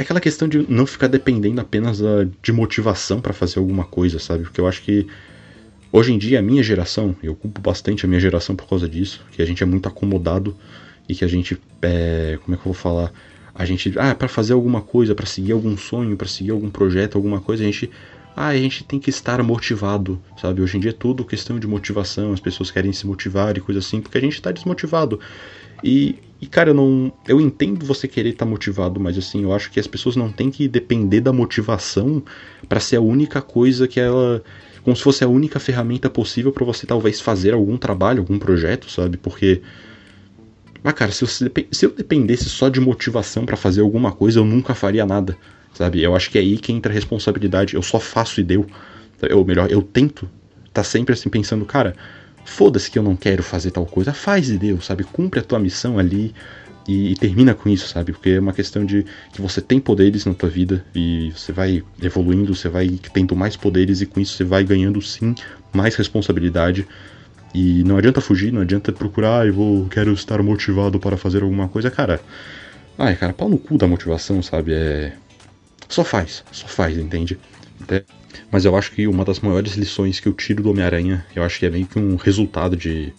é 0.00 0.02
aquela 0.02 0.20
questão 0.20 0.48
de 0.48 0.64
não 0.66 0.86
ficar 0.86 1.08
dependendo 1.08 1.60
apenas 1.60 2.00
de 2.40 2.52
motivação 2.52 3.20
para 3.20 3.34
fazer 3.34 3.58
alguma 3.58 3.84
coisa, 3.84 4.18
sabe? 4.18 4.44
Porque 4.44 4.58
eu 4.58 4.66
acho 4.66 4.80
que 4.80 5.06
hoje 5.92 6.10
em 6.10 6.16
dia 6.16 6.38
a 6.38 6.42
minha 6.42 6.62
geração, 6.62 7.14
eu 7.22 7.34
culpo 7.34 7.60
bastante 7.60 8.06
a 8.06 8.08
minha 8.08 8.18
geração 8.18 8.56
por 8.56 8.66
causa 8.66 8.88
disso, 8.88 9.22
que 9.30 9.42
a 9.42 9.44
gente 9.44 9.62
é 9.62 9.66
muito 9.66 9.86
acomodado 9.86 10.56
e 11.06 11.14
que 11.14 11.22
a 11.22 11.28
gente, 11.28 11.60
é, 11.82 12.38
como 12.42 12.54
é 12.54 12.56
que 12.56 12.62
eu 12.62 12.72
vou 12.72 12.74
falar? 12.74 13.12
A 13.54 13.66
gente, 13.66 13.92
ah, 13.98 14.14
para 14.14 14.26
fazer 14.26 14.54
alguma 14.54 14.80
coisa, 14.80 15.14
para 15.14 15.26
seguir 15.26 15.52
algum 15.52 15.76
sonho, 15.76 16.16
para 16.16 16.28
seguir 16.28 16.52
algum 16.52 16.70
projeto, 16.70 17.16
alguma 17.16 17.38
coisa, 17.38 17.62
a 17.62 17.66
gente 17.66 17.90
ah, 18.34 18.48
a 18.48 18.56
gente 18.56 18.84
tem 18.84 18.98
que 18.98 19.10
estar 19.10 19.42
motivado, 19.42 20.18
sabe? 20.40 20.62
Hoje 20.62 20.78
em 20.78 20.80
dia 20.80 20.92
é 20.92 20.94
tudo 20.94 21.26
questão 21.26 21.58
de 21.58 21.66
motivação, 21.66 22.32
as 22.32 22.40
pessoas 22.40 22.70
querem 22.70 22.90
se 22.90 23.06
motivar 23.06 23.54
e 23.54 23.60
coisa 23.60 23.80
assim, 23.80 24.00
porque 24.00 24.16
a 24.16 24.20
gente 24.20 24.32
está 24.34 24.50
desmotivado. 24.50 25.20
E, 25.82 26.16
e, 26.40 26.46
cara, 26.46 26.70
eu 26.70 26.74
não. 26.74 27.12
Eu 27.26 27.40
entendo 27.40 27.84
você 27.84 28.08
querer 28.08 28.30
estar 28.30 28.44
tá 28.44 28.50
motivado, 28.50 28.98
mas 29.00 29.16
assim, 29.18 29.42
eu 29.42 29.52
acho 29.52 29.70
que 29.70 29.80
as 29.80 29.86
pessoas 29.86 30.16
não 30.16 30.30
têm 30.30 30.50
que 30.50 30.66
depender 30.68 31.20
da 31.20 31.32
motivação 31.32 32.22
para 32.68 32.80
ser 32.80 32.96
a 32.96 33.00
única 33.00 33.42
coisa 33.42 33.86
que 33.86 34.00
ela. 34.00 34.42
Como 34.82 34.96
se 34.96 35.02
fosse 35.02 35.22
a 35.22 35.28
única 35.28 35.60
ferramenta 35.60 36.08
possível 36.08 36.50
para 36.52 36.64
você 36.64 36.86
talvez 36.86 37.20
fazer 37.20 37.52
algum 37.52 37.76
trabalho, 37.76 38.20
algum 38.20 38.38
projeto, 38.38 38.90
sabe? 38.90 39.16
Porque. 39.16 39.60
Mas, 40.82 40.94
cara, 40.94 41.12
se, 41.12 41.26
se 41.26 41.84
eu 41.84 41.90
dependesse 41.90 42.48
só 42.48 42.70
de 42.70 42.80
motivação 42.80 43.44
para 43.44 43.56
fazer 43.56 43.82
alguma 43.82 44.12
coisa, 44.12 44.38
eu 44.38 44.44
nunca 44.46 44.74
faria 44.74 45.04
nada, 45.04 45.36
sabe? 45.74 46.02
Eu 46.02 46.16
acho 46.16 46.30
que 46.30 46.38
é 46.38 46.40
aí 46.40 46.56
que 46.56 46.72
entra 46.72 46.90
a 46.90 46.94
responsabilidade. 46.94 47.74
Eu 47.74 47.82
só 47.82 48.00
faço 48.00 48.40
e 48.40 48.44
deu. 48.44 48.66
Ou 49.34 49.44
melhor, 49.44 49.70
eu 49.70 49.82
tento 49.82 50.26
tá 50.72 50.84
sempre 50.84 51.12
assim 51.12 51.28
pensando, 51.28 51.64
cara, 51.64 51.94
foda-se 52.50 52.90
que 52.90 52.98
eu 52.98 53.02
não 53.02 53.14
quero 53.14 53.42
fazer 53.42 53.70
tal 53.70 53.86
coisa, 53.86 54.12
faz 54.12 54.50
e 54.50 54.58
deu, 54.58 54.80
sabe? 54.80 55.04
Cumpre 55.04 55.38
a 55.38 55.42
tua 55.42 55.58
missão 55.58 55.98
ali 55.98 56.34
e, 56.86 57.12
e, 57.12 57.14
termina 57.14 57.54
com 57.54 57.68
isso, 57.68 57.86
sabe? 57.86 58.12
Porque 58.12 58.30
é 58.30 58.40
uma 58.40 58.52
questão 58.52 58.84
de 58.84 59.06
que 59.32 59.40
você 59.40 59.60
tem 59.60 59.78
poderes 59.78 60.24
na 60.24 60.34
tua 60.34 60.48
vida 60.48 60.84
e 60.92 61.30
você 61.30 61.52
vai 61.52 61.82
evoluindo, 62.02 62.54
você 62.54 62.68
vai 62.68 62.98
tendo 63.14 63.36
mais 63.36 63.56
poderes 63.56 64.00
e 64.00 64.06
com 64.06 64.18
isso 64.20 64.34
você 64.36 64.44
vai 64.44 64.64
ganhando 64.64 65.00
sim 65.00 65.34
mais 65.72 65.94
responsabilidade. 65.94 66.86
E 67.54 67.84
não 67.84 67.96
adianta 67.96 68.20
fugir, 68.20 68.52
não 68.52 68.62
adianta 68.62 68.92
procurar, 68.92 69.42
ah, 69.42 69.46
eu 69.46 69.54
vou, 69.54 69.88
quero 69.88 70.12
estar 70.12 70.42
motivado 70.42 70.98
para 70.98 71.16
fazer 71.16 71.42
alguma 71.44 71.68
coisa, 71.68 71.90
cara. 71.90 72.20
Ai, 72.98 73.14
cara, 73.14 73.32
pau 73.32 73.48
no 73.48 73.58
cu 73.58 73.78
da 73.78 73.86
motivação, 73.86 74.42
sabe? 74.42 74.72
É. 74.74 75.12
Só 75.88 76.04
faz, 76.04 76.44
só 76.50 76.66
faz, 76.66 76.96
entende? 76.98 77.38
Até 77.80 78.04
mas 78.50 78.64
eu 78.64 78.76
acho 78.76 78.92
que 78.92 79.06
uma 79.06 79.24
das 79.24 79.40
maiores 79.40 79.74
lições 79.74 80.20
que 80.20 80.28
eu 80.28 80.32
tiro 80.32 80.62
do 80.62 80.70
Homem-Aranha, 80.70 81.24
eu 81.34 81.42
acho 81.42 81.58
que 81.58 81.66
é 81.66 81.70
meio 81.70 81.86
que 81.86 81.98
um 81.98 82.16
resultado 82.16 82.76
de, 82.76 83.12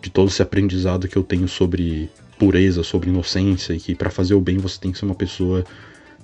de 0.00 0.10
todo 0.10 0.28
esse 0.28 0.42
aprendizado 0.42 1.08
que 1.08 1.16
eu 1.16 1.22
tenho 1.22 1.48
sobre 1.48 2.10
pureza, 2.38 2.82
sobre 2.82 3.10
inocência, 3.10 3.72
e 3.72 3.78
que 3.78 3.94
para 3.94 4.10
fazer 4.10 4.34
o 4.34 4.40
bem 4.40 4.58
você 4.58 4.78
tem 4.80 4.92
que 4.92 4.98
ser 4.98 5.04
uma 5.04 5.14
pessoa 5.14 5.64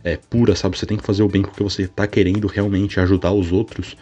é, 0.03 0.17
pura, 0.17 0.57
sabe? 0.57 0.79
Você 0.79 0.87
tem 0.87 0.97
que 0.97 1.05
fazer 1.05 1.23
o 1.23 1.29
bem 1.29 1.43
porque 1.43 1.63
você 1.63 1.87
tá 1.87 2.07
querendo 2.07 2.47
realmente 2.47 2.99
ajudar 3.01 3.33
os 3.33 3.53
outros. 3.53 3.97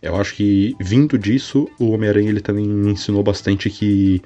Eu 0.00 0.14
acho 0.16 0.34
que 0.34 0.76
vindo 0.80 1.18
disso, 1.18 1.68
o 1.78 1.90
Homem-Aranha 1.90 2.30
ele 2.30 2.40
também 2.40 2.66
me 2.66 2.92
ensinou 2.92 3.22
bastante 3.22 3.68
que 3.68 4.22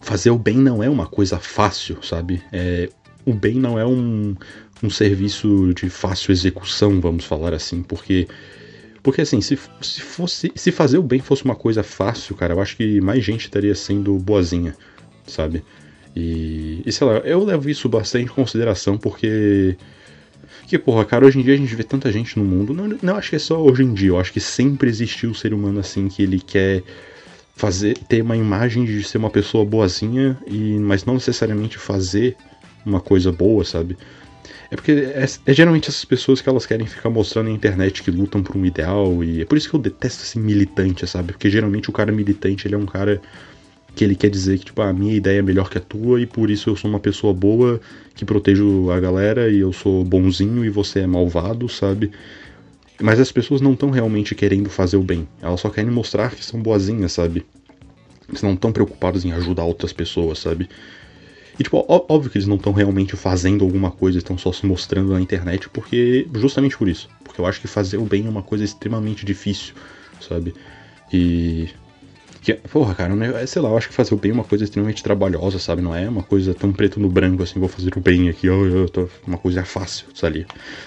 fazer 0.00 0.30
o 0.30 0.38
bem 0.38 0.56
não 0.56 0.82
é 0.82 0.88
uma 0.88 1.06
coisa 1.06 1.38
fácil, 1.38 1.98
sabe? 2.02 2.42
É, 2.52 2.88
o 3.24 3.34
bem 3.34 3.56
não 3.56 3.78
é 3.78 3.84
um 3.84 4.34
um 4.82 4.90
serviço 4.90 5.72
de 5.74 5.88
fácil 5.88 6.32
execução, 6.32 7.00
vamos 7.00 7.24
falar 7.24 7.54
assim, 7.54 7.82
porque 7.82 8.28
porque 9.06 9.20
assim, 9.20 9.40
se, 9.40 9.56
se 9.80 10.00
fosse 10.00 10.50
se 10.56 10.72
fazer 10.72 10.98
o 10.98 11.02
bem 11.02 11.20
fosse 11.20 11.44
uma 11.44 11.54
coisa 11.54 11.84
fácil, 11.84 12.34
cara, 12.34 12.54
eu 12.54 12.60
acho 12.60 12.76
que 12.76 13.00
mais 13.00 13.22
gente 13.22 13.44
estaria 13.44 13.72
sendo 13.72 14.18
boazinha, 14.18 14.74
sabe? 15.24 15.62
E, 16.16 16.82
e 16.84 16.90
sei 16.90 17.06
lá, 17.06 17.18
eu 17.18 17.44
levo 17.44 17.70
isso 17.70 17.88
bastante 17.88 18.24
em 18.24 18.34
consideração 18.34 18.98
porque 18.98 19.76
que 20.66 20.76
porra, 20.76 21.04
cara, 21.04 21.24
hoje 21.24 21.38
em 21.38 21.42
dia 21.44 21.54
a 21.54 21.56
gente 21.56 21.72
vê 21.76 21.84
tanta 21.84 22.10
gente 22.10 22.36
no 22.36 22.44
mundo, 22.44 22.74
não, 22.74 22.98
não 23.00 23.14
acho 23.14 23.30
que 23.30 23.36
é 23.36 23.38
só 23.38 23.62
hoje 23.62 23.84
em 23.84 23.94
dia, 23.94 24.08
eu 24.08 24.18
acho 24.18 24.32
que 24.32 24.40
sempre 24.40 24.88
existiu 24.88 25.30
o 25.30 25.34
ser 25.36 25.54
humano 25.54 25.78
assim 25.78 26.08
que 26.08 26.24
ele 26.24 26.40
quer 26.40 26.82
fazer 27.54 27.96
ter 28.08 28.22
uma 28.22 28.36
imagem 28.36 28.84
de 28.84 29.04
ser 29.04 29.18
uma 29.18 29.30
pessoa 29.30 29.64
boazinha 29.64 30.36
e 30.48 30.80
mas 30.80 31.04
não 31.04 31.14
necessariamente 31.14 31.78
fazer 31.78 32.36
uma 32.84 33.00
coisa 33.00 33.30
boa, 33.30 33.64
sabe? 33.64 33.96
É 34.70 34.76
porque 34.76 34.92
é, 34.92 35.26
é, 35.46 35.54
geralmente 35.54 35.88
essas 35.88 36.04
pessoas 36.04 36.40
que 36.40 36.48
elas 36.48 36.66
querem 36.66 36.86
ficar 36.86 37.10
mostrando 37.10 37.48
na 37.48 37.52
internet 37.52 38.02
que 38.02 38.10
lutam 38.10 38.42
por 38.42 38.56
um 38.56 38.64
ideal 38.64 39.22
e 39.22 39.42
é 39.42 39.44
por 39.44 39.56
isso 39.56 39.68
que 39.68 39.76
eu 39.76 39.80
detesto 39.80 40.22
esse 40.22 40.38
militante, 40.38 41.06
sabe? 41.06 41.32
Porque 41.32 41.48
geralmente 41.50 41.88
o 41.88 41.92
cara 41.92 42.12
militante 42.12 42.66
ele 42.66 42.74
é 42.74 42.78
um 42.78 42.86
cara 42.86 43.20
que 43.94 44.04
ele 44.04 44.14
quer 44.14 44.28
dizer 44.28 44.58
que 44.58 44.66
tipo 44.66 44.82
ah, 44.82 44.90
a 44.90 44.92
minha 44.92 45.14
ideia 45.14 45.38
é 45.38 45.42
melhor 45.42 45.70
que 45.70 45.78
a 45.78 45.80
tua 45.80 46.20
e 46.20 46.26
por 46.26 46.50
isso 46.50 46.68
eu 46.68 46.76
sou 46.76 46.90
uma 46.90 47.00
pessoa 47.00 47.32
boa 47.32 47.80
que 48.14 48.24
protejo 48.24 48.90
a 48.90 49.00
galera 49.00 49.48
e 49.48 49.58
eu 49.58 49.72
sou 49.72 50.04
bonzinho 50.04 50.64
e 50.64 50.68
você 50.68 51.00
é 51.00 51.06
malvado, 51.06 51.68
sabe? 51.68 52.10
Mas 53.00 53.20
as 53.20 53.30
pessoas 53.30 53.60
não 53.60 53.72
estão 53.72 53.90
realmente 53.90 54.34
querendo 54.34 54.70
fazer 54.70 54.96
o 54.96 55.02
bem. 55.02 55.28
Elas 55.40 55.60
só 55.60 55.68
querem 55.68 55.90
mostrar 55.90 56.34
que 56.34 56.44
são 56.44 56.60
boazinhas, 56.60 57.12
sabe? 57.12 57.44
Eles 58.28 58.42
não 58.42 58.54
estão 58.54 58.72
preocupados 58.72 59.24
em 59.24 59.32
ajudar 59.32 59.64
outras 59.64 59.92
pessoas, 59.92 60.38
sabe? 60.38 60.68
E, 61.58 61.62
tipo, 61.62 61.84
óbvio 61.88 62.30
que 62.30 62.36
eles 62.36 62.46
não 62.46 62.56
estão 62.56 62.72
realmente 62.72 63.16
fazendo 63.16 63.64
alguma 63.64 63.90
coisa, 63.90 64.18
estão 64.18 64.36
só 64.36 64.52
se 64.52 64.66
mostrando 64.66 65.12
na 65.12 65.20
internet, 65.20 65.68
porque. 65.70 66.28
justamente 66.34 66.76
por 66.76 66.88
isso. 66.88 67.08
Porque 67.24 67.40
eu 67.40 67.46
acho 67.46 67.60
que 67.60 67.66
fazer 67.66 67.96
o 67.96 68.04
bem 68.04 68.26
é 68.26 68.28
uma 68.28 68.42
coisa 68.42 68.64
extremamente 68.64 69.24
difícil, 69.24 69.74
sabe? 70.20 70.54
E. 71.12 71.68
Que, 72.42 72.54
porra, 72.54 72.94
cara, 72.94 73.46
sei 73.46 73.60
lá, 73.60 73.70
eu 73.70 73.76
acho 73.76 73.88
que 73.88 73.94
fazer 73.94 74.14
o 74.14 74.18
bem 74.18 74.30
é 74.30 74.34
uma 74.34 74.44
coisa 74.44 74.62
extremamente 74.62 75.02
trabalhosa, 75.02 75.58
sabe? 75.58 75.82
Não 75.82 75.92
é 75.92 76.08
uma 76.08 76.22
coisa 76.22 76.54
tão 76.54 76.72
preto 76.72 77.00
no 77.00 77.08
branco 77.08 77.42
assim, 77.42 77.58
vou 77.58 77.68
fazer 77.68 77.90
o 77.96 78.00
bem 78.00 78.28
aqui, 78.28 78.46
eu, 78.46 78.66
eu 78.66 78.88
tô, 78.88 79.08
uma 79.26 79.36
coisa 79.36 79.64
fácil, 79.64 80.06
sabe? 80.14 80.46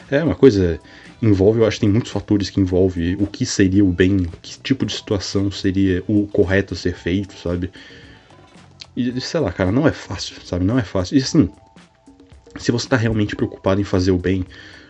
É 0.10 0.23
uma 0.23 0.36
coisa. 0.36 0.79
Envolve, 1.21 1.60
eu 1.60 1.65
acho 1.65 1.75
que 1.75 1.82
tem 1.82 1.89
muitos 1.89 2.12
fatores 2.13 2.49
que 2.49 2.62
envolve 2.62 3.17
o 3.19 3.27
que 3.27 3.45
seria 3.45 3.84
o 3.84 3.91
bem, 3.91 4.25
que 4.41 4.58
tipo 4.60 4.86
de 4.86 4.93
situação 4.93 5.51
seria 5.51 6.01
o 6.08 6.27
correto 6.27 6.73
a 6.73 6.77
ser 6.77 6.95
feito, 6.95 7.34
sabe? 7.38 7.69
E 8.99 9.21
sei 9.21 9.39
lá, 9.39 9.49
cara, 9.49 9.71
não 9.71 9.88
é 9.88 9.93
fácil, 9.93 10.35
sabe? 10.43 10.65
Não 10.65 10.77
é 10.77 10.83
fácil. 10.83 11.17
E 11.17 11.21
assim, 11.21 11.49
se 12.57 12.69
você 12.69 12.85
tá 12.85 12.97
realmente 12.97 13.33
preocupado 13.33 13.79
em 13.79 13.85
fazer 13.85 14.12
o 14.12 14.17
bem, 14.17 14.45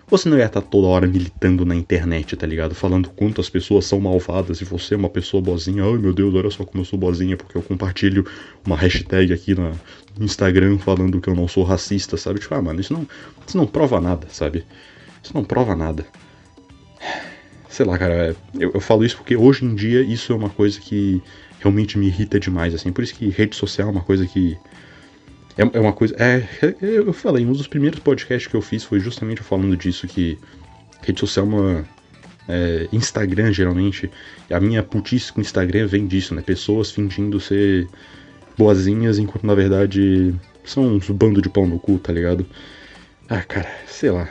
você 0.08 0.28
não 0.28 0.36
ia 0.36 0.48
estar 0.48 0.62
tá 0.62 0.68
toda 0.68 0.88
hora 0.88 1.06
militando 1.06 1.64
na 1.64 1.76
internet, 1.76 2.36
tá 2.36 2.48
ligado? 2.48 2.74
Falando 2.74 3.12
quanto 3.12 3.40
as 3.40 3.52
pessoas 3.52 3.86
são 3.86 4.00
malvadas 4.00 4.62
e 4.62 4.66
você 4.66 4.96
é 4.96 4.98
uma 4.98 5.12
pessoa 5.12 5.44
boazinha. 5.44 5.84
Ai 5.84 6.00
meu 6.00 6.12
Deus, 6.12 6.34
olha 6.34 6.50
só 6.50 6.66
como 6.66 6.82
eu 6.82 6.86
sou 6.86 6.98
boazinha, 6.98 7.38
porque 7.38 7.56
eu 7.56 7.62
compartilho 7.62 8.26
uma 8.66 8.76
hashtag 8.76 9.32
aqui 9.32 9.54
na, 9.54 9.74
no 10.18 10.26
Instagram 10.26 10.80
falando 10.80 11.22
que 11.22 11.30
eu 11.30 11.36
não 11.36 11.48
sou 11.48 11.64
racista, 11.64 12.18
sabe? 12.18 12.40
Tipo, 12.40 12.56
ah, 12.56 12.62
mano, 12.64 12.82
isso 12.82 12.92
não, 12.92 13.08
isso 13.46 13.56
não 13.56 13.68
prova 13.68 14.02
nada, 14.02 14.26
sabe? 14.32 14.66
Isso 15.22 15.36
não 15.36 15.44
prova 15.44 15.76
nada. 15.76 16.04
Sei 17.70 17.86
lá, 17.86 17.98
cara, 18.00 18.36
eu, 18.56 18.72
eu 18.74 18.82
falo 18.82 19.06
isso 19.06 19.16
porque 19.18 19.36
hoje 19.36 19.64
em 19.64 19.76
dia 19.76 20.02
isso 20.02 20.34
é 20.34 20.36
uma 20.36 20.50
coisa 20.50 20.80
que 20.80 21.22
realmente 21.60 22.00
me 22.00 22.08
irrita 22.08 22.40
demais, 22.40 22.74
assim. 22.74 22.92
Por 22.92 23.04
isso 23.04 23.14
que 23.14 23.30
rede 23.30 23.56
social 23.56 23.88
é 23.88 23.92
uma 23.92 24.02
coisa 24.02 24.26
que. 24.26 24.58
É, 25.56 25.78
é 25.78 25.80
uma 25.80 25.94
coisa. 25.94 26.16
É, 26.18 26.48
eu 26.82 27.14
falei, 27.14 27.46
um 27.46 27.54
dos 27.54 27.68
primeiros 27.68 28.00
podcasts 28.00 28.50
que 28.50 28.56
eu 28.56 28.62
fiz 28.62 28.84
foi 28.84 29.00
justamente 29.00 29.44
falando 29.44 29.78
disso, 29.78 30.08
que 30.08 30.38
rede 31.02 31.20
social 31.20 31.46
é 31.46 31.50
uma. 31.50 31.86
É, 32.48 32.88
Instagram, 32.92 33.54
geralmente. 33.54 34.10
A 34.50 34.60
minha 34.60 34.82
putice 34.82 35.32
com 35.32 35.40
Instagram 35.40 35.86
vem 35.86 36.08
disso, 36.08 36.34
né? 36.34 36.42
Pessoas 36.42 36.90
fingindo 36.90 37.40
ser 37.40 37.88
boazinhas, 38.58 39.20
enquanto 39.20 39.46
na 39.46 39.54
verdade 39.54 40.34
são 40.66 40.96
uns 40.96 41.08
bando 41.10 41.40
de 41.40 41.50
pau 41.50 41.68
no 41.68 41.80
cu, 41.80 42.00
tá 42.00 42.12
ligado? 42.12 42.46
Ah, 43.30 43.44
cara, 43.44 43.70
sei 43.86 44.10
lá. 44.10 44.28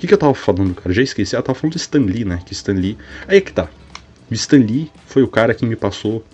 Que, 0.00 0.06
que 0.06 0.14
eu 0.14 0.18
tava 0.18 0.32
falando, 0.32 0.74
cara? 0.74 0.94
Já 0.94 1.02
esqueci. 1.02 1.36
Ah, 1.36 1.42
tava 1.42 1.58
falando 1.58 1.74
do 1.74 1.76
Stan 1.76 2.00
Lee, 2.00 2.24
né? 2.24 2.40
Que 2.44 2.54
Stan 2.54 2.72
Lee. 2.72 2.96
Aí 3.28 3.36
é 3.36 3.40
que 3.40 3.52
tá. 3.52 3.68
O 4.30 4.34
Stan 4.34 4.56
Lee 4.56 4.90
foi 5.06 5.22
o 5.22 5.28
cara 5.28 5.54
que 5.54 5.66
me 5.66 5.76
passou 5.76 6.24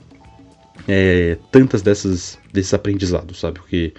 é, 0.87 1.37
tantas 1.50 1.83
dessas 1.83 2.38
desses 2.52 2.72
aprendizados, 2.72 3.40
sabe? 3.40 3.59
Porque 3.59 3.92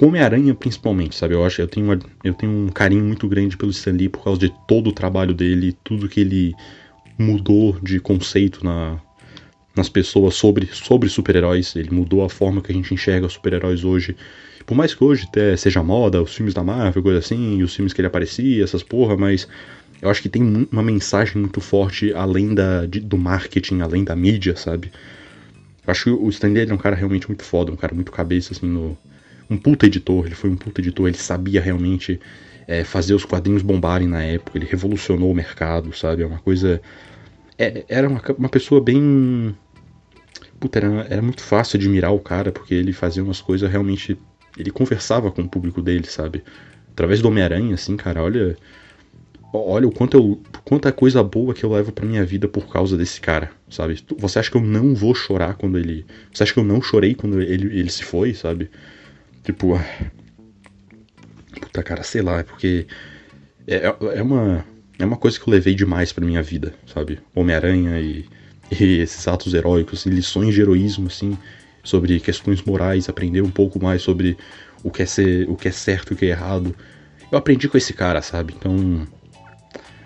Homem-Aranha 0.00 0.54
principalmente, 0.54 1.16
sabe? 1.16 1.34
Eu 1.34 1.44
acho 1.44 1.60
eu 1.60 1.68
tenho 1.68 1.84
uma, 1.84 1.98
eu 2.24 2.32
tenho 2.32 2.50
um 2.50 2.68
carinho 2.68 3.04
muito 3.04 3.28
grande 3.28 3.58
pelo 3.58 3.70
Stan 3.72 3.92
Lee 3.92 4.08
por 4.08 4.24
causa 4.24 4.40
de 4.40 4.52
todo 4.66 4.88
o 4.88 4.92
trabalho 4.92 5.34
dele, 5.34 5.76
tudo 5.84 6.08
que 6.08 6.20
ele 6.20 6.54
mudou 7.18 7.78
de 7.82 8.00
conceito 8.00 8.64
na, 8.64 8.98
nas 9.76 9.90
pessoas 9.90 10.34
sobre, 10.34 10.66
sobre 10.72 11.10
super-heróis. 11.10 11.76
Ele 11.76 11.90
mudou 11.90 12.24
a 12.24 12.30
forma 12.30 12.62
que 12.62 12.72
a 12.72 12.74
gente 12.74 12.94
enxerga 12.94 13.28
super-heróis 13.28 13.84
hoje. 13.84 14.16
Por 14.68 14.76
mais 14.76 14.94
que 14.94 15.02
hoje 15.02 15.26
seja 15.56 15.82
moda, 15.82 16.22
os 16.22 16.34
filmes 16.34 16.52
da 16.52 16.62
Marvel, 16.62 17.02
coisa 17.02 17.20
assim, 17.20 17.62
os 17.62 17.74
filmes 17.74 17.94
que 17.94 18.02
ele 18.02 18.06
aparecia, 18.06 18.62
essas 18.62 18.82
porra, 18.82 19.16
mas 19.16 19.48
eu 20.02 20.10
acho 20.10 20.20
que 20.20 20.28
tem 20.28 20.68
uma 20.70 20.82
mensagem 20.82 21.38
muito 21.38 21.58
forte 21.58 22.12
além 22.12 22.54
da, 22.54 22.84
de, 22.84 23.00
do 23.00 23.16
marketing, 23.16 23.80
além 23.80 24.04
da 24.04 24.14
mídia, 24.14 24.54
sabe? 24.56 24.92
Eu 25.86 25.90
acho 25.90 26.04
que 26.04 26.10
o 26.10 26.28
Stan 26.28 26.48
Lee 26.48 26.68
é 26.68 26.74
um 26.74 26.76
cara 26.76 26.94
realmente 26.94 27.26
muito 27.28 27.44
foda, 27.44 27.72
um 27.72 27.76
cara 27.76 27.94
muito 27.94 28.12
cabeça, 28.12 28.52
assim, 28.52 28.66
no... 28.66 28.94
Um 29.48 29.56
puta 29.56 29.86
editor, 29.86 30.26
ele 30.26 30.34
foi 30.34 30.50
um 30.50 30.56
puta 30.56 30.82
editor, 30.82 31.08
ele 31.08 31.16
sabia 31.16 31.62
realmente 31.62 32.20
é, 32.66 32.84
fazer 32.84 33.14
os 33.14 33.24
quadrinhos 33.24 33.62
bombarem 33.62 34.06
na 34.06 34.22
época, 34.22 34.58
ele 34.58 34.66
revolucionou 34.66 35.30
o 35.30 35.34
mercado, 35.34 35.96
sabe? 35.96 36.24
É 36.24 36.26
uma 36.26 36.40
coisa... 36.40 36.78
É, 37.56 37.86
era 37.88 38.06
uma, 38.06 38.20
uma 38.36 38.50
pessoa 38.50 38.82
bem... 38.82 39.56
Puta, 40.60 40.78
era, 40.78 41.06
era 41.08 41.22
muito 41.22 41.42
fácil 41.42 41.78
admirar 41.78 42.12
o 42.12 42.20
cara, 42.20 42.52
porque 42.52 42.74
ele 42.74 42.92
fazia 42.92 43.24
umas 43.24 43.40
coisas 43.40 43.70
realmente... 43.70 44.18
Ele 44.58 44.70
conversava 44.70 45.30
com 45.30 45.42
o 45.42 45.48
público 45.48 45.80
dele, 45.80 46.06
sabe? 46.06 46.42
Através 46.92 47.20
do 47.22 47.28
Homem-Aranha, 47.28 47.74
assim, 47.74 47.96
cara, 47.96 48.22
olha 48.22 48.56
olha 49.52 49.86
o 49.86 49.92
quanto 49.92 50.16
eu, 50.16 50.42
quanta 50.64 50.92
coisa 50.92 51.22
boa 51.22 51.54
que 51.54 51.64
eu 51.64 51.72
levo 51.72 51.92
pra 51.92 52.04
minha 52.04 52.24
vida 52.24 52.46
por 52.48 52.68
causa 52.68 52.96
desse 52.96 53.20
cara, 53.20 53.50
sabe? 53.68 54.02
Você 54.18 54.38
acha 54.38 54.50
que 54.50 54.56
eu 54.56 54.62
não 54.62 54.94
vou 54.94 55.14
chorar 55.14 55.54
quando 55.54 55.78
ele. 55.78 56.04
Você 56.32 56.42
acha 56.42 56.52
que 56.52 56.58
eu 56.58 56.64
não 56.64 56.82
chorei 56.82 57.14
quando 57.14 57.40
ele, 57.40 57.78
ele 57.78 57.90
se 57.90 58.04
foi, 58.04 58.34
sabe? 58.34 58.70
Tipo. 59.42 59.74
Ah, 59.74 60.10
puta 61.60 61.82
cara, 61.82 62.02
sei 62.02 62.22
lá, 62.22 62.40
é 62.40 62.42
porque. 62.42 62.86
É, 63.66 63.94
é 64.14 64.22
uma. 64.22 64.64
É 64.98 65.04
uma 65.04 65.16
coisa 65.16 65.38
que 65.38 65.48
eu 65.48 65.52
levei 65.52 65.74
demais 65.74 66.12
pra 66.12 66.26
minha 66.26 66.42
vida, 66.42 66.74
sabe? 66.86 67.20
Homem-Aranha 67.34 68.00
e, 68.00 68.26
e 68.78 68.98
esses 68.98 69.26
atos 69.28 69.54
heróicos 69.54 70.04
e 70.04 70.10
lições 70.10 70.54
de 70.54 70.60
heroísmo, 70.60 71.06
assim, 71.06 71.38
sobre 71.88 72.20
questões 72.20 72.62
morais, 72.62 73.08
aprender 73.08 73.42
um 73.42 73.50
pouco 73.50 73.82
mais 73.82 74.02
sobre 74.02 74.36
o 74.82 74.90
que 74.90 75.02
é 75.02 75.06
ser, 75.06 75.48
o 75.48 75.56
que 75.56 75.68
é 75.68 75.72
certo 75.72 76.12
e 76.12 76.14
o 76.14 76.16
que 76.16 76.26
é 76.26 76.30
errado. 76.30 76.74
Eu 77.30 77.38
aprendi 77.38 77.68
com 77.68 77.76
esse 77.76 77.92
cara, 77.92 78.22
sabe? 78.22 78.54
Então, 78.56 79.06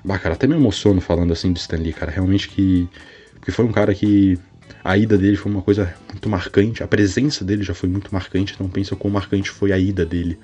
Bah, 0.04 0.18
cara, 0.18 0.34
até 0.34 0.46
me 0.46 0.54
emociono 0.54 1.00
falando 1.00 1.32
assim 1.32 1.52
de 1.52 1.60
Stan 1.60 1.76
Lee, 1.76 1.92
cara. 1.92 2.10
Realmente 2.10 2.48
que. 2.48 2.88
Porque 3.34 3.52
foi 3.52 3.64
um 3.64 3.72
cara 3.72 3.94
que. 3.94 4.38
A 4.82 4.98
ida 4.98 5.16
dele 5.16 5.36
foi 5.36 5.52
uma 5.52 5.62
coisa 5.62 5.94
muito 6.10 6.28
marcante. 6.28 6.82
A 6.82 6.88
presença 6.88 7.44
dele 7.44 7.62
já 7.62 7.74
foi 7.74 7.88
muito 7.88 8.12
marcante. 8.12 8.54
Então 8.54 8.68
pensa 8.68 8.96
quão 8.96 9.12
marcante 9.12 9.50
foi 9.50 9.70
a 9.70 9.78
ida 9.78 10.04
dele. 10.04 10.38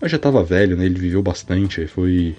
Mas 0.00 0.10
já 0.10 0.18
tava 0.18 0.44
velho, 0.44 0.76
né? 0.76 0.84
Ele 0.84 0.98
viveu 0.98 1.22
bastante. 1.22 1.86
Foi. 1.86 2.36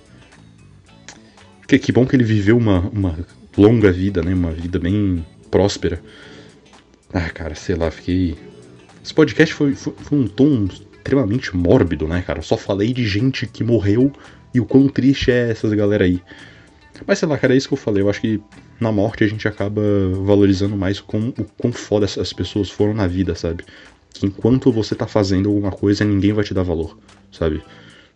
Que, 1.67 1.79
que 1.79 1.91
bom 1.91 2.05
que 2.05 2.15
ele 2.15 2.23
viveu 2.23 2.57
uma, 2.57 2.81
uma 2.89 3.17
longa 3.57 3.91
vida, 3.91 4.21
né? 4.21 4.33
Uma 4.33 4.51
vida 4.51 4.77
bem 4.77 5.25
próspera. 5.49 5.99
Ah, 7.13 7.29
cara, 7.29 7.55
sei 7.55 7.75
lá, 7.75 7.91
fiquei. 7.91 8.35
Esse 9.03 9.13
podcast 9.13 9.53
foi, 9.53 9.75
foi, 9.75 9.93
foi 9.97 10.17
um 10.17 10.27
tom 10.27 10.65
extremamente 10.65 11.55
mórbido, 11.55 12.07
né, 12.07 12.21
cara? 12.21 12.39
Eu 12.39 12.43
só 12.43 12.55
falei 12.55 12.93
de 12.93 13.05
gente 13.07 13.47
que 13.47 13.63
morreu 13.63 14.11
e 14.53 14.59
o 14.59 14.65
quão 14.65 14.87
triste 14.87 15.31
é 15.31 15.49
essas 15.49 15.73
galera 15.73 16.05
aí. 16.05 16.21
Mas 17.05 17.19
sei 17.19 17.27
lá, 17.27 17.37
cara, 17.37 17.53
é 17.53 17.57
isso 17.57 17.67
que 17.67 17.73
eu 17.73 17.77
falei. 17.77 18.03
Eu 18.03 18.09
acho 18.09 18.21
que 18.21 18.39
na 18.79 18.91
morte 18.91 19.23
a 19.23 19.27
gente 19.27 19.47
acaba 19.47 19.81
valorizando 20.23 20.75
mais 20.75 20.99
com 20.99 21.29
o 21.29 21.45
quão 21.57 21.73
foda 21.73 22.05
essas 22.05 22.31
pessoas 22.31 22.69
foram 22.69 22.93
na 22.93 23.07
vida, 23.07 23.33
sabe? 23.35 23.63
Que 24.13 24.25
enquanto 24.25 24.71
você 24.71 24.93
tá 24.93 25.07
fazendo 25.07 25.49
alguma 25.49 25.71
coisa, 25.71 26.05
ninguém 26.05 26.33
vai 26.33 26.43
te 26.43 26.53
dar 26.53 26.63
valor, 26.63 26.97
sabe? 27.31 27.61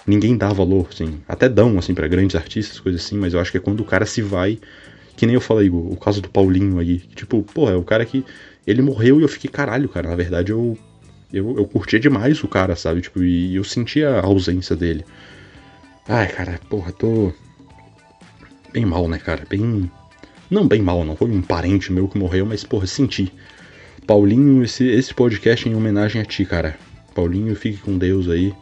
Ninguém 0.05 0.37
dá 0.37 0.49
valor, 0.53 0.87
assim. 0.91 1.19
Até 1.27 1.49
dão, 1.49 1.79
assim, 1.79 1.95
para 1.95 2.07
grandes 2.07 2.35
artistas, 2.35 2.79
coisas 2.79 3.03
assim, 3.03 3.17
mas 3.17 3.33
eu 3.33 3.39
acho 3.39 3.51
que 3.51 3.57
é 3.57 3.61
quando 3.61 3.79
o 3.79 3.85
cara 3.85 4.05
se 4.05 4.21
vai. 4.21 4.59
Que 5.15 5.25
nem 5.25 5.33
eu 5.33 5.41
falei, 5.41 5.69
o, 5.69 5.93
o 5.93 5.97
caso 5.97 6.21
do 6.21 6.29
Paulinho 6.29 6.77
aí. 6.77 6.99
Tipo, 7.15 7.41
porra, 7.41 7.71
é 7.73 7.75
o 7.75 7.83
cara 7.83 8.05
que. 8.05 8.23
Ele 8.65 8.81
morreu 8.81 9.19
e 9.19 9.23
eu 9.23 9.27
fiquei, 9.27 9.49
caralho, 9.49 9.87
cara. 9.89 10.09
Na 10.09 10.15
verdade, 10.15 10.51
eu. 10.51 10.77
Eu, 11.33 11.57
eu 11.57 11.65
curtia 11.65 11.99
demais 11.99 12.41
o 12.43 12.47
cara, 12.47 12.75
sabe? 12.75 13.01
Tipo, 13.01 13.21
e 13.21 13.55
eu 13.55 13.63
sentia 13.63 14.09
a 14.09 14.25
ausência 14.25 14.75
dele. 14.75 15.03
Ai, 16.07 16.27
cara, 16.27 16.59
porra, 16.69 16.91
tô 16.93 17.33
bem 18.71 18.85
mal, 18.85 19.07
né, 19.07 19.17
cara? 19.17 19.43
Bem. 19.49 19.91
Não 20.49 20.67
bem 20.67 20.81
mal, 20.81 21.03
não 21.03 21.15
foi 21.15 21.29
um 21.31 21.41
parente 21.41 21.91
meu 21.91 22.07
que 22.07 22.17
morreu, 22.17 22.45
mas, 22.45 22.63
porra, 22.63 22.85
senti. 22.85 23.33
Paulinho, 24.05 24.63
esse, 24.63 24.85
esse 24.85 25.13
podcast 25.13 25.67
é 25.67 25.71
em 25.71 25.75
homenagem 25.75 26.21
a 26.21 26.25
ti, 26.25 26.45
cara. 26.45 26.77
Paulinho, 27.15 27.55
fique 27.55 27.79
com 27.79 27.97
Deus 27.97 28.29
aí. 28.29 28.53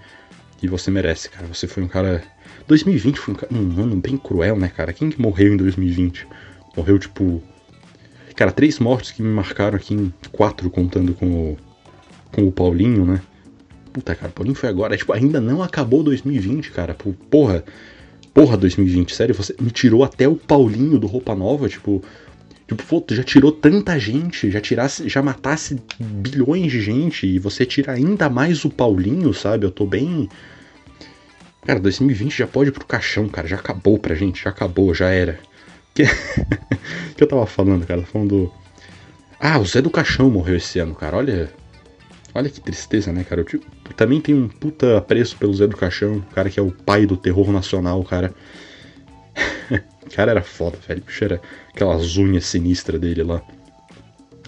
E 0.62 0.68
você 0.68 0.90
merece, 0.90 1.30
cara. 1.30 1.46
Você 1.48 1.68
foi 1.68 1.84
um 1.84 1.88
cara. 1.88 2.24
2020 2.68 3.20
foi 3.20 3.36
um, 3.52 3.58
um 3.58 3.84
ano 3.84 3.96
bem 3.98 4.16
cruel, 4.16 4.58
né, 4.58 4.70
cara? 4.70 4.94
Quem 4.94 5.10
que 5.10 5.22
morreu 5.22 5.54
em 5.54 5.58
2020? 5.58 6.26
Morreu, 6.78 6.98
tipo. 6.98 7.44
Cara, 8.36 8.52
três 8.52 8.80
mortes 8.80 9.12
que 9.12 9.22
me 9.22 9.30
marcaram 9.30 9.76
aqui 9.76 9.94
em 9.94 10.14
quatro, 10.32 10.70
contando 10.70 11.14
com 11.14 11.26
o, 11.28 11.58
com 12.32 12.44
o 12.44 12.52
Paulinho, 12.52 13.06
né? 13.06 13.22
Puta, 13.92 14.16
cara, 14.16 14.30
o 14.30 14.34
Paulinho 14.34 14.56
foi 14.56 14.70
agora. 14.70 14.98
Tipo, 14.98 15.14
ainda 15.14 15.40
não 15.40 15.62
acabou 15.62 16.04
2020, 16.04 16.72
cara. 16.72 16.96
Porra. 17.30 17.64
Porra, 18.34 18.58
2020, 18.58 19.14
sério, 19.14 19.36
você 19.36 19.56
me 19.62 19.70
tirou 19.70 20.04
até 20.04 20.28
o 20.28 20.36
Paulinho 20.36 20.98
do 20.98 21.06
Roupa 21.06 21.36
Nova, 21.36 21.70
tipo. 21.70 22.04
Tipo, 22.68 22.84
pô, 22.84 23.02
tu 23.02 23.14
já 23.14 23.24
tirou 23.24 23.52
tanta 23.52 24.00
gente, 24.00 24.50
já 24.50 24.60
tirasse, 24.60 25.08
já 25.08 25.22
matasse 25.22 25.80
bilhões 26.00 26.72
de 26.72 26.82
gente 26.82 27.28
e 27.28 27.38
você 27.38 27.66
tira 27.66 27.92
ainda 27.92 28.30
mais 28.30 28.66
o 28.66 28.70
Paulinho, 28.70 29.32
sabe? 29.34 29.66
Eu 29.66 29.72
tô 29.72 29.86
bem. 29.86 30.28
Cara, 31.66 31.80
2020 31.80 32.36
já 32.36 32.48
pode 32.48 32.70
ir 32.70 32.74
pro 32.74 32.86
caixão, 32.86 33.28
cara. 33.28 33.48
Já 33.48 33.58
acabou 33.58 34.00
pra 34.00 34.16
gente, 34.16 34.44
já 34.44 34.50
acabou, 34.50 34.94
já 34.96 35.10
era. 35.10 35.40
Que, 35.94 36.04
que 37.16 37.24
eu 37.24 37.28
tava 37.28 37.46
falando, 37.46 37.86
cara? 37.86 38.04
Falando. 38.04 38.52
Ah, 39.40 39.60
o 39.60 39.66
Zé 39.66 39.82
do 39.82 39.90
Caixão 39.90 40.30
morreu 40.30 40.58
esse 40.58 40.80
ano, 40.80 40.96
cara. 40.96 41.18
Olha. 41.18 41.52
Olha 42.36 42.50
que 42.50 42.60
tristeza, 42.60 43.12
né, 43.14 43.24
cara? 43.24 43.42
Eu, 43.42 43.46
tipo, 43.46 43.66
também 43.94 44.20
tenho 44.20 44.40
um 44.40 44.48
puta 44.48 44.98
apreço 44.98 45.38
pelo 45.38 45.54
Zé 45.54 45.68
do 45.68 45.78
Caixão, 45.78 46.20
cara 46.34 46.50
que 46.50 46.60
é 46.60 46.64
o 46.64 46.72
pai 46.72 47.06
do 47.06 47.16
terror 47.16 47.52
nacional, 47.52 48.04
cara. 48.04 48.34
cara 50.16 50.32
era 50.32 50.42
foda, 50.42 50.78
velho. 50.88 51.04
Bicho 51.04 51.24
era 51.24 51.42
aquelas 51.70 52.18
unhas 52.18 52.46
sinistras 52.46 53.00
dele 53.00 53.22
lá. 53.22 53.42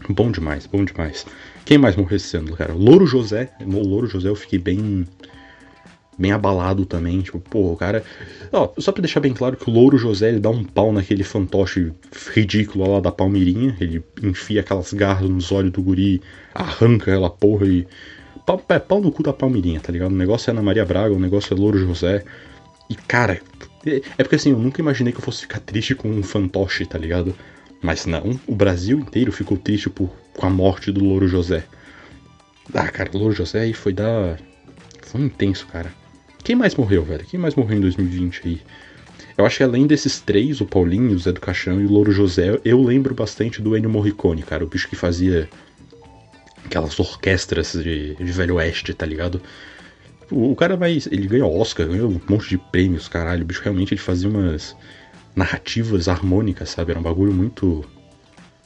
Bom 0.10 0.31
demais, 0.31 0.65
bom 0.65 0.84
demais. 0.84 1.25
Quem 1.63 1.77
mais 1.77 1.95
morreu 1.95 2.17
esse 2.17 2.38
ano, 2.38 2.55
cara? 2.55 2.73
O 2.73 2.77
Louro 2.77 3.05
José. 3.05 3.51
No 3.60 3.81
Louro 3.81 4.08
José 4.08 4.29
eu 4.29 4.36
fiquei 4.36 4.60
bem. 4.60 5.08
Bem 6.17 6.32
abalado 6.32 6.86
também. 6.86 7.21
Tipo, 7.21 7.39
pô, 7.39 7.73
o 7.73 7.78
cara. 7.78 8.04
Ó, 8.51 8.73
só 8.78 8.91
pra 8.91 9.01
deixar 9.01 9.19
bem 9.19 9.34
claro 9.34 9.58
que 9.58 9.69
o 9.69 9.73
Louro 9.73 9.97
José 9.97 10.30
ele 10.30 10.39
dá 10.39 10.49
um 10.49 10.63
pau 10.63 10.93
naquele 10.93 11.23
fantoche 11.23 11.91
ridículo 12.34 12.91
lá 12.91 12.99
da 12.99 13.12
Palmeirinha. 13.12 13.75
Ele 13.80 14.04
enfia 14.23 14.62
aquelas 14.62 14.93
garras 14.93 15.30
nos 15.30 15.51
olhos 15.51 15.71
do 15.71 15.82
guri, 15.82 16.21
arranca 16.54 17.12
aquela 17.12 17.30
porra 17.30 17.67
e. 17.67 17.88
Pau, 18.45 18.63
é, 18.69 18.78
pau 18.78 19.01
no 19.01 19.12
cu 19.12 19.23
da 19.23 19.34
Palmeirinha, 19.34 19.80
tá 19.80 19.91
ligado? 19.91 20.12
O 20.12 20.15
negócio 20.15 20.49
é 20.49 20.54
Ana 20.54 20.62
Maria 20.62 20.86
Braga, 20.86 21.13
o 21.13 21.19
negócio 21.19 21.54
é 21.54 21.60
Louro 21.60 21.80
José. 21.80 22.23
E, 22.89 22.95
cara, 22.95 23.41
é 23.86 24.23
porque 24.23 24.36
assim, 24.36 24.51
eu 24.51 24.58
nunca 24.60 24.82
imaginei 24.82 25.12
que 25.12 25.19
eu 25.19 25.23
fosse 25.23 25.41
ficar 25.41 25.60
triste 25.60 25.95
com 25.95 26.10
um 26.10 26.23
fantoche, 26.23 26.86
tá 26.86 26.97
ligado? 26.97 27.36
Mas 27.82 28.06
não, 28.06 28.39
o 28.47 28.56
Brasil 28.56 28.99
inteiro 28.99 29.32
ficou 29.32 29.58
triste 29.58 29.89
por, 29.89 30.10
com 30.34 30.45
a 30.45 30.49
morte 30.49 30.91
do 30.91 31.04
Louro 31.04 31.28
José. 31.28 31.63
Ah, 32.73 32.88
cara, 32.88 33.12
o 33.13 33.17
Louro 33.17 33.34
José 33.34 33.62
aí 33.62 33.73
foi 33.73 33.93
dar. 33.93 34.39
Foi 35.04 35.21
intenso, 35.21 35.67
cara. 35.67 35.91
Quem 36.45 36.55
mais 36.55 36.75
morreu, 36.75 37.03
velho? 37.03 37.25
Quem 37.25 37.39
mais 37.39 37.55
morreu 37.55 37.79
em 37.79 37.81
2020 37.81 38.41
aí? 38.45 38.62
Eu 39.36 39.47
acho 39.47 39.58
que 39.58 39.63
além 39.63 39.88
desses 39.88 40.19
três, 40.19 40.62
o 40.62 40.65
Paulinho, 40.65 41.15
o 41.15 41.17
Zé 41.17 41.31
do 41.31 41.41
Caixão 41.41 41.81
e 41.81 41.86
o 41.86 41.91
Louro 41.91 42.12
José, 42.12 42.60
eu 42.63 42.84
lembro 42.84 43.15
bastante 43.15 43.63
do 43.63 43.75
Ennio 43.75 43.89
Morricone, 43.89 44.43
cara. 44.43 44.63
O 44.63 44.67
bicho 44.67 44.88
que 44.88 44.95
fazia 44.95 45.49
aquelas 46.63 46.99
orquestras 46.99 47.73
de, 47.73 48.13
de 48.13 48.31
Velho 48.31 48.55
Oeste, 48.55 48.93
tá 48.93 49.08
ligado? 49.08 49.41
O, 50.29 50.55
cara 50.55 50.77
vai. 50.77 50.99
Ele 51.10 51.27
ganha 51.27 51.47
Oscar, 51.47 51.88
ganhou 51.88 52.12
um 52.12 52.21
monte 52.29 52.49
de 52.49 52.60
prêmios, 52.60 53.08
caralho. 53.08 53.41
O 53.41 53.45
bicho 53.45 53.63
realmente 53.63 53.95
ele 53.95 54.01
fazia 54.01 54.29
umas 54.29 54.75
narrativas 55.36 56.08
harmônicas, 56.08 56.69
sabe? 56.69 56.91
Era 56.91 56.99
um 56.99 57.03
bagulho 57.03 57.34
muito. 57.34 57.84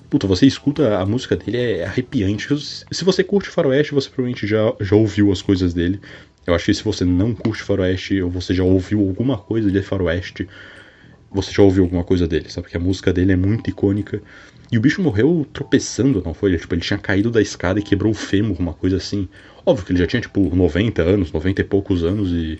Puta, 0.09 0.25
você 0.25 0.47
escuta 0.47 0.97
a 0.97 1.05
música 1.05 1.35
dele, 1.35 1.57
é 1.57 1.85
arrepiante. 1.85 2.47
Se 2.57 3.05
você 3.05 3.23
curte 3.23 3.49
Faroeste, 3.49 3.93
você 3.93 4.09
provavelmente 4.09 4.47
já, 4.47 4.73
já 4.79 4.95
ouviu 4.95 5.31
as 5.31 5.41
coisas 5.41 5.71
dele. 5.71 6.01
Eu 6.47 6.55
acho 6.55 6.65
que 6.65 6.73
se 6.73 6.83
você 6.83 7.05
não 7.05 7.35
curte 7.35 7.61
Faroeste, 7.61 8.19
ou 8.19 8.29
você 8.29 8.53
já 8.53 8.63
ouviu 8.63 9.01
alguma 9.01 9.37
coisa 9.37 9.71
de 9.71 9.81
Faroeste, 9.83 10.47
você 11.31 11.51
já 11.51 11.61
ouviu 11.61 11.83
alguma 11.83 12.03
coisa 12.03 12.27
dele, 12.27 12.49
sabe? 12.49 12.63
Porque 12.63 12.77
a 12.77 12.79
música 12.79 13.13
dele 13.13 13.33
é 13.33 13.35
muito 13.35 13.69
icônica. 13.69 14.19
E 14.71 14.77
o 14.79 14.81
bicho 14.81 14.99
morreu 14.99 15.47
tropeçando, 15.53 16.23
não 16.25 16.33
foi? 16.33 16.57
Tipo, 16.57 16.73
ele 16.73 16.81
tinha 16.81 16.97
caído 16.97 17.29
da 17.29 17.41
escada 17.41 17.79
e 17.79 17.83
quebrou 17.83 18.11
o 18.11 18.15
fêmur, 18.15 18.59
uma 18.59 18.73
coisa 18.73 18.97
assim. 18.97 19.29
Óbvio 19.63 19.85
que 19.85 19.91
ele 19.91 19.99
já 19.99 20.07
tinha, 20.07 20.21
tipo, 20.21 20.55
90 20.55 21.03
anos, 21.03 21.31
90 21.31 21.61
e 21.61 21.63
poucos 21.63 22.03
anos 22.03 22.31
e. 22.31 22.59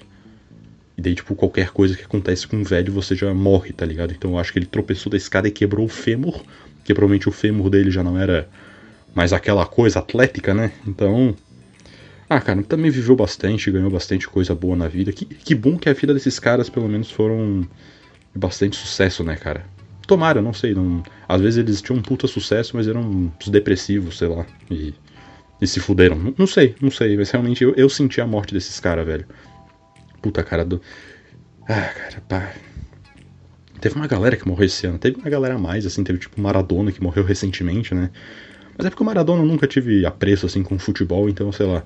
E 0.97 1.01
daí, 1.01 1.15
tipo, 1.15 1.33
qualquer 1.33 1.69
coisa 1.69 1.95
que 1.95 2.03
acontece 2.03 2.45
com 2.45 2.57
um 2.57 2.63
velho, 2.63 2.91
você 2.91 3.15
já 3.15 3.33
morre, 3.33 3.71
tá 3.71 3.85
ligado? 3.85 4.12
Então 4.12 4.31
eu 4.31 4.38
acho 4.38 4.51
que 4.51 4.59
ele 4.59 4.65
tropeçou 4.65 5.09
da 5.09 5.15
escada 5.15 5.47
e 5.47 5.51
quebrou 5.51 5.85
o 5.85 5.89
fêmur, 5.89 6.43
que 6.89 6.93
provavelmente 6.95 7.30
o 7.30 7.32
fêmur 7.32 7.69
dele 7.69 7.91
já 7.91 8.04
não 8.04 8.19
era 8.19 8.49
mais 9.13 9.32
aquela 9.32 9.63
coisa 9.63 9.99
atlética, 9.99 10.56
né? 10.56 10.71
Então. 10.88 11.36
Ah, 12.28 12.41
cara, 12.41 12.63
também 12.63 12.89
viveu 12.89 13.15
bastante, 13.15 13.69
ganhou 13.69 13.91
bastante 13.91 14.28
coisa 14.28 14.56
boa 14.56 14.75
na 14.75 14.88
vida. 14.88 15.12
Que, 15.12 15.23
que 15.23 15.54
bom 15.54 15.78
que 15.78 15.88
a 15.88 15.93
vida 15.93 16.15
desses 16.15 16.39
caras, 16.39 16.67
pelo 16.67 16.89
menos, 16.89 17.12
foram 17.12 17.67
bastante 18.34 18.75
sucesso, 18.75 19.23
né, 19.23 19.36
cara? 19.36 19.65
Tomara, 20.08 20.41
não 20.41 20.54
sei. 20.54 20.73
Não... 20.73 21.04
Às 21.28 21.41
vezes 21.41 21.60
eles 21.60 21.80
tinham 21.80 21.99
um 21.99 22.02
puta 22.02 22.25
sucesso, 22.25 22.75
mas 22.75 22.88
eram 22.88 23.32
depressivos, 23.47 24.17
sei 24.17 24.28
lá. 24.28 24.47
E 24.71 24.95
e 25.62 25.67
se 25.67 25.80
fuderam. 25.80 26.15
Não, 26.15 26.34
não 26.38 26.47
sei, 26.47 26.75
não 26.82 26.89
sei, 26.89 27.17
mas 27.17 27.30
realmente 27.30 27.63
eu, 27.63 27.75
eu 27.75 27.89
senti 27.89 28.21
a 28.21 28.25
morte 28.25 28.54
desses 28.54 28.80
caras, 28.80 29.06
velho. 29.06 29.28
Puta 30.21 30.43
cara 30.43 30.65
do. 30.65 30.82
Ah, 31.67 31.93
cara, 31.93 32.21
pá. 32.28 32.54
Teve 33.80 33.96
uma 33.96 34.08
galera 34.08 34.36
que 34.36 34.48
morreu 34.48 34.65
esse 34.65 34.86
ano. 34.86 35.00
Teve 35.00 35.18
uma 35.18 35.30
galera 35.30 35.56
a 35.56 35.58
mais, 35.58 35.86
assim, 35.86 36.04
teve 36.04 36.20
tipo 36.20 36.39
Maradona 36.42 36.92
que 36.92 37.02
morreu 37.02 37.24
recentemente, 37.24 37.94
né? 37.94 38.10
Mas 38.78 38.86
é 38.86 38.89
porque 38.89 39.04
o 39.04 39.06
Maradona 39.06 39.44
nunca 39.44 39.68
tive 39.68 40.06
apreço, 40.06 40.46
assim, 40.46 40.63
com 40.63 40.78
futebol, 40.80 41.30
então, 41.30 41.52
sei 41.52 41.65
lá. 41.65 41.84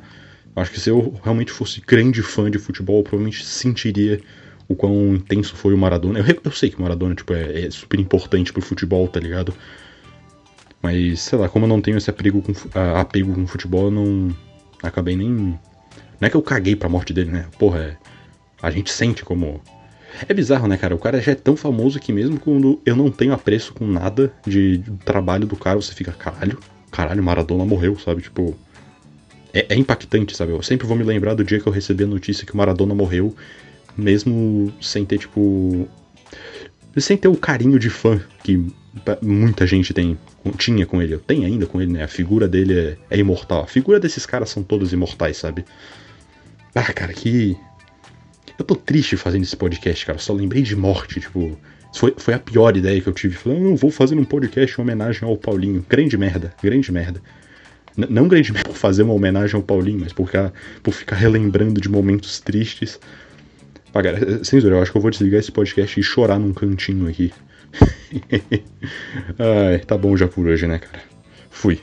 Acho 0.56 0.72
que 0.72 0.80
se 0.80 0.90
eu 0.90 1.20
realmente 1.24 1.52
fosse 1.52 1.82
grande 1.82 2.22
fã 2.22 2.50
de 2.50 2.60
futebol, 2.60 2.98
eu 2.98 3.04
provavelmente 3.04 3.44
sentiria 3.44 4.22
o 4.68 4.76
quão 4.76 5.16
intenso 5.16 5.56
foi 5.56 5.74
o 5.74 5.78
Maradona. 5.78 6.20
Eu, 6.20 6.26
eu 6.44 6.52
sei 6.52 6.70
que 6.70 6.78
o 6.78 6.82
Maradona, 6.82 7.16
tipo, 7.16 7.34
é, 7.34 7.66
é 7.66 7.72
super 7.72 8.00
importante 8.00 8.54
pro 8.54 8.62
futebol, 8.62 9.08
tá 9.08 9.20
ligado? 9.20 9.54
Mas, 10.82 11.22
sei 11.22 11.40
lá, 11.40 11.48
como 11.48 11.66
eu 11.66 11.70
não 11.70 11.82
tenho 11.82 11.98
esse 11.98 12.10
apego 12.10 12.42
com, 12.42 12.54
apego 13.00 13.34
com 13.34 13.48
futebol, 13.48 13.86
eu 13.86 13.92
não. 13.92 14.36
Acabei 14.82 15.16
nem. 15.16 15.30
Não 15.30 15.60
é 16.28 16.30
que 16.30 16.36
eu 16.36 16.42
caguei 16.42 16.76
pra 16.76 16.90
morte 16.90 17.14
dele, 17.14 17.32
né? 17.32 17.48
Porra, 17.58 17.80
é, 17.80 17.98
a 18.62 18.70
gente 18.70 18.92
sente 18.92 19.24
como. 19.24 19.62
É 20.28 20.34
bizarro, 20.34 20.68
né, 20.68 20.78
cara? 20.78 20.96
O 20.96 21.00
cara 21.00 21.22
já 21.22 21.32
é 21.32 21.36
tão 21.36 21.56
famoso 21.56 22.00
que 22.00 22.14
mesmo 22.14 22.40
quando 22.40 22.80
eu 22.86 22.96
não 22.96 23.10
tenho 23.10 23.34
apreço 23.34 23.74
com 23.74 23.86
nada 23.86 24.32
de, 24.46 24.84
trabalho 25.04 25.46
do 25.48 25.56
cara, 25.56 25.82
você 25.82 25.94
fica, 25.94 26.12
caralho, 26.12 26.58
caralho, 26.92 27.24
Maradona 27.24 27.66
morreu, 27.66 27.98
sabe? 27.98 28.22
Tipo. 28.22 28.56
É, 29.54 29.68
é, 29.70 29.76
impactante, 29.76 30.36
sabe? 30.36 30.52
Eu 30.52 30.64
sempre 30.64 30.88
vou 30.88 30.98
me 30.98 31.04
lembrar 31.04 31.36
do 31.36 31.44
dia 31.44 31.60
que 31.60 31.68
eu 31.68 31.74
recebi 31.74 32.04
a 32.04 32.08
notícia 32.08 32.46
que 32.46 32.54
o 32.54 32.58
Maradona 32.58 32.96
morreu, 32.96 33.36
mesmo 33.98 34.74
sem 34.82 35.06
ter, 35.06 35.20
tipo. 35.20 35.88
Sem 36.98 37.18
ter 37.18 37.28
o 37.28 37.36
carinho 37.36 37.80
de 37.80 37.90
fã 37.90 38.22
que 38.44 38.68
muita 39.22 39.66
gente 39.66 39.94
tem 39.94 40.18
tinha 40.58 40.86
com 40.86 41.02
ele, 41.02 41.18
tem 41.18 41.46
ainda 41.46 41.66
com 41.66 41.82
ele, 41.82 41.94
né? 41.94 42.04
A 42.04 42.08
figura 42.08 42.48
dele 42.48 42.78
é, 42.78 42.98
é, 43.10 43.18
imortal. 43.18 43.64
A 43.64 43.68
figura 43.68 44.00
desses 44.00 44.26
caras 44.26 44.50
são 44.50 44.62
todos 44.62 44.92
imortais, 44.92 45.38
sabe? 45.38 45.66
Ah, 46.76 46.92
cara, 46.94 47.14
que. 47.14 47.58
Eu 48.58 48.66
tô 48.66 48.76
triste 48.76 49.18
fazendo 49.18 49.44
esse 49.44 49.56
podcast, 49.56 50.06
cara. 50.06 50.20
Só 50.20 50.34
lembrei 50.34 50.62
de 50.62 50.76
morte, 50.76 51.20
tipo. 51.20 51.58
Foi, 51.96 52.14
foi 52.18 52.34
a 52.34 52.40
pior 52.40 52.76
ideia 52.76 53.00
que 53.00 53.08
eu 53.08 53.14
tive. 53.14 53.36
Falei, 53.36 53.60
não, 53.60 53.76
vou 53.76 53.92
fazer 53.92 54.16
um 54.16 54.24
podcast 54.24 54.78
em 54.78 54.82
homenagem 54.82 55.28
ao 55.28 55.38
Paulinho. 55.38 55.86
Grande 55.88 56.18
merda, 56.18 56.54
grande 56.62 56.92
merda. 56.92 57.22
N 57.96 58.08
não 58.10 58.28
grande 58.28 58.52
merda 58.52 58.70
por 58.70 58.76
fazer 58.76 59.04
uma 59.04 59.14
homenagem 59.14 59.56
ao 59.56 59.62
Paulinho, 59.62 60.00
mas 60.00 60.12
por 60.12 60.26
ficar, 60.26 60.52
por 60.82 60.94
ficar 60.94 61.16
relembrando 61.16 61.80
de 61.80 61.90
momentos 61.90 62.40
tristes. 62.40 63.00
Ah, 63.94 64.02
cara, 64.02 64.44
sem 64.44 64.60
zoeira, 64.60 64.78
eu 64.78 64.82
acho 64.82 64.92
que 64.92 64.98
eu 64.98 65.02
vou 65.02 65.12
desligar 65.12 65.40
esse 65.40 65.52
podcast 65.52 66.00
e 66.00 66.04
chorar 66.04 66.40
num 66.40 66.52
cantinho 66.52 67.08
aqui. 67.08 67.32
Ai, 69.38 69.80
tá 69.80 69.96
bom 69.96 70.18
já 70.18 70.28
por 70.28 70.48
hoje, 70.48 70.66
né, 70.66 70.80
cara? 70.80 71.04
Fui. 71.52 71.80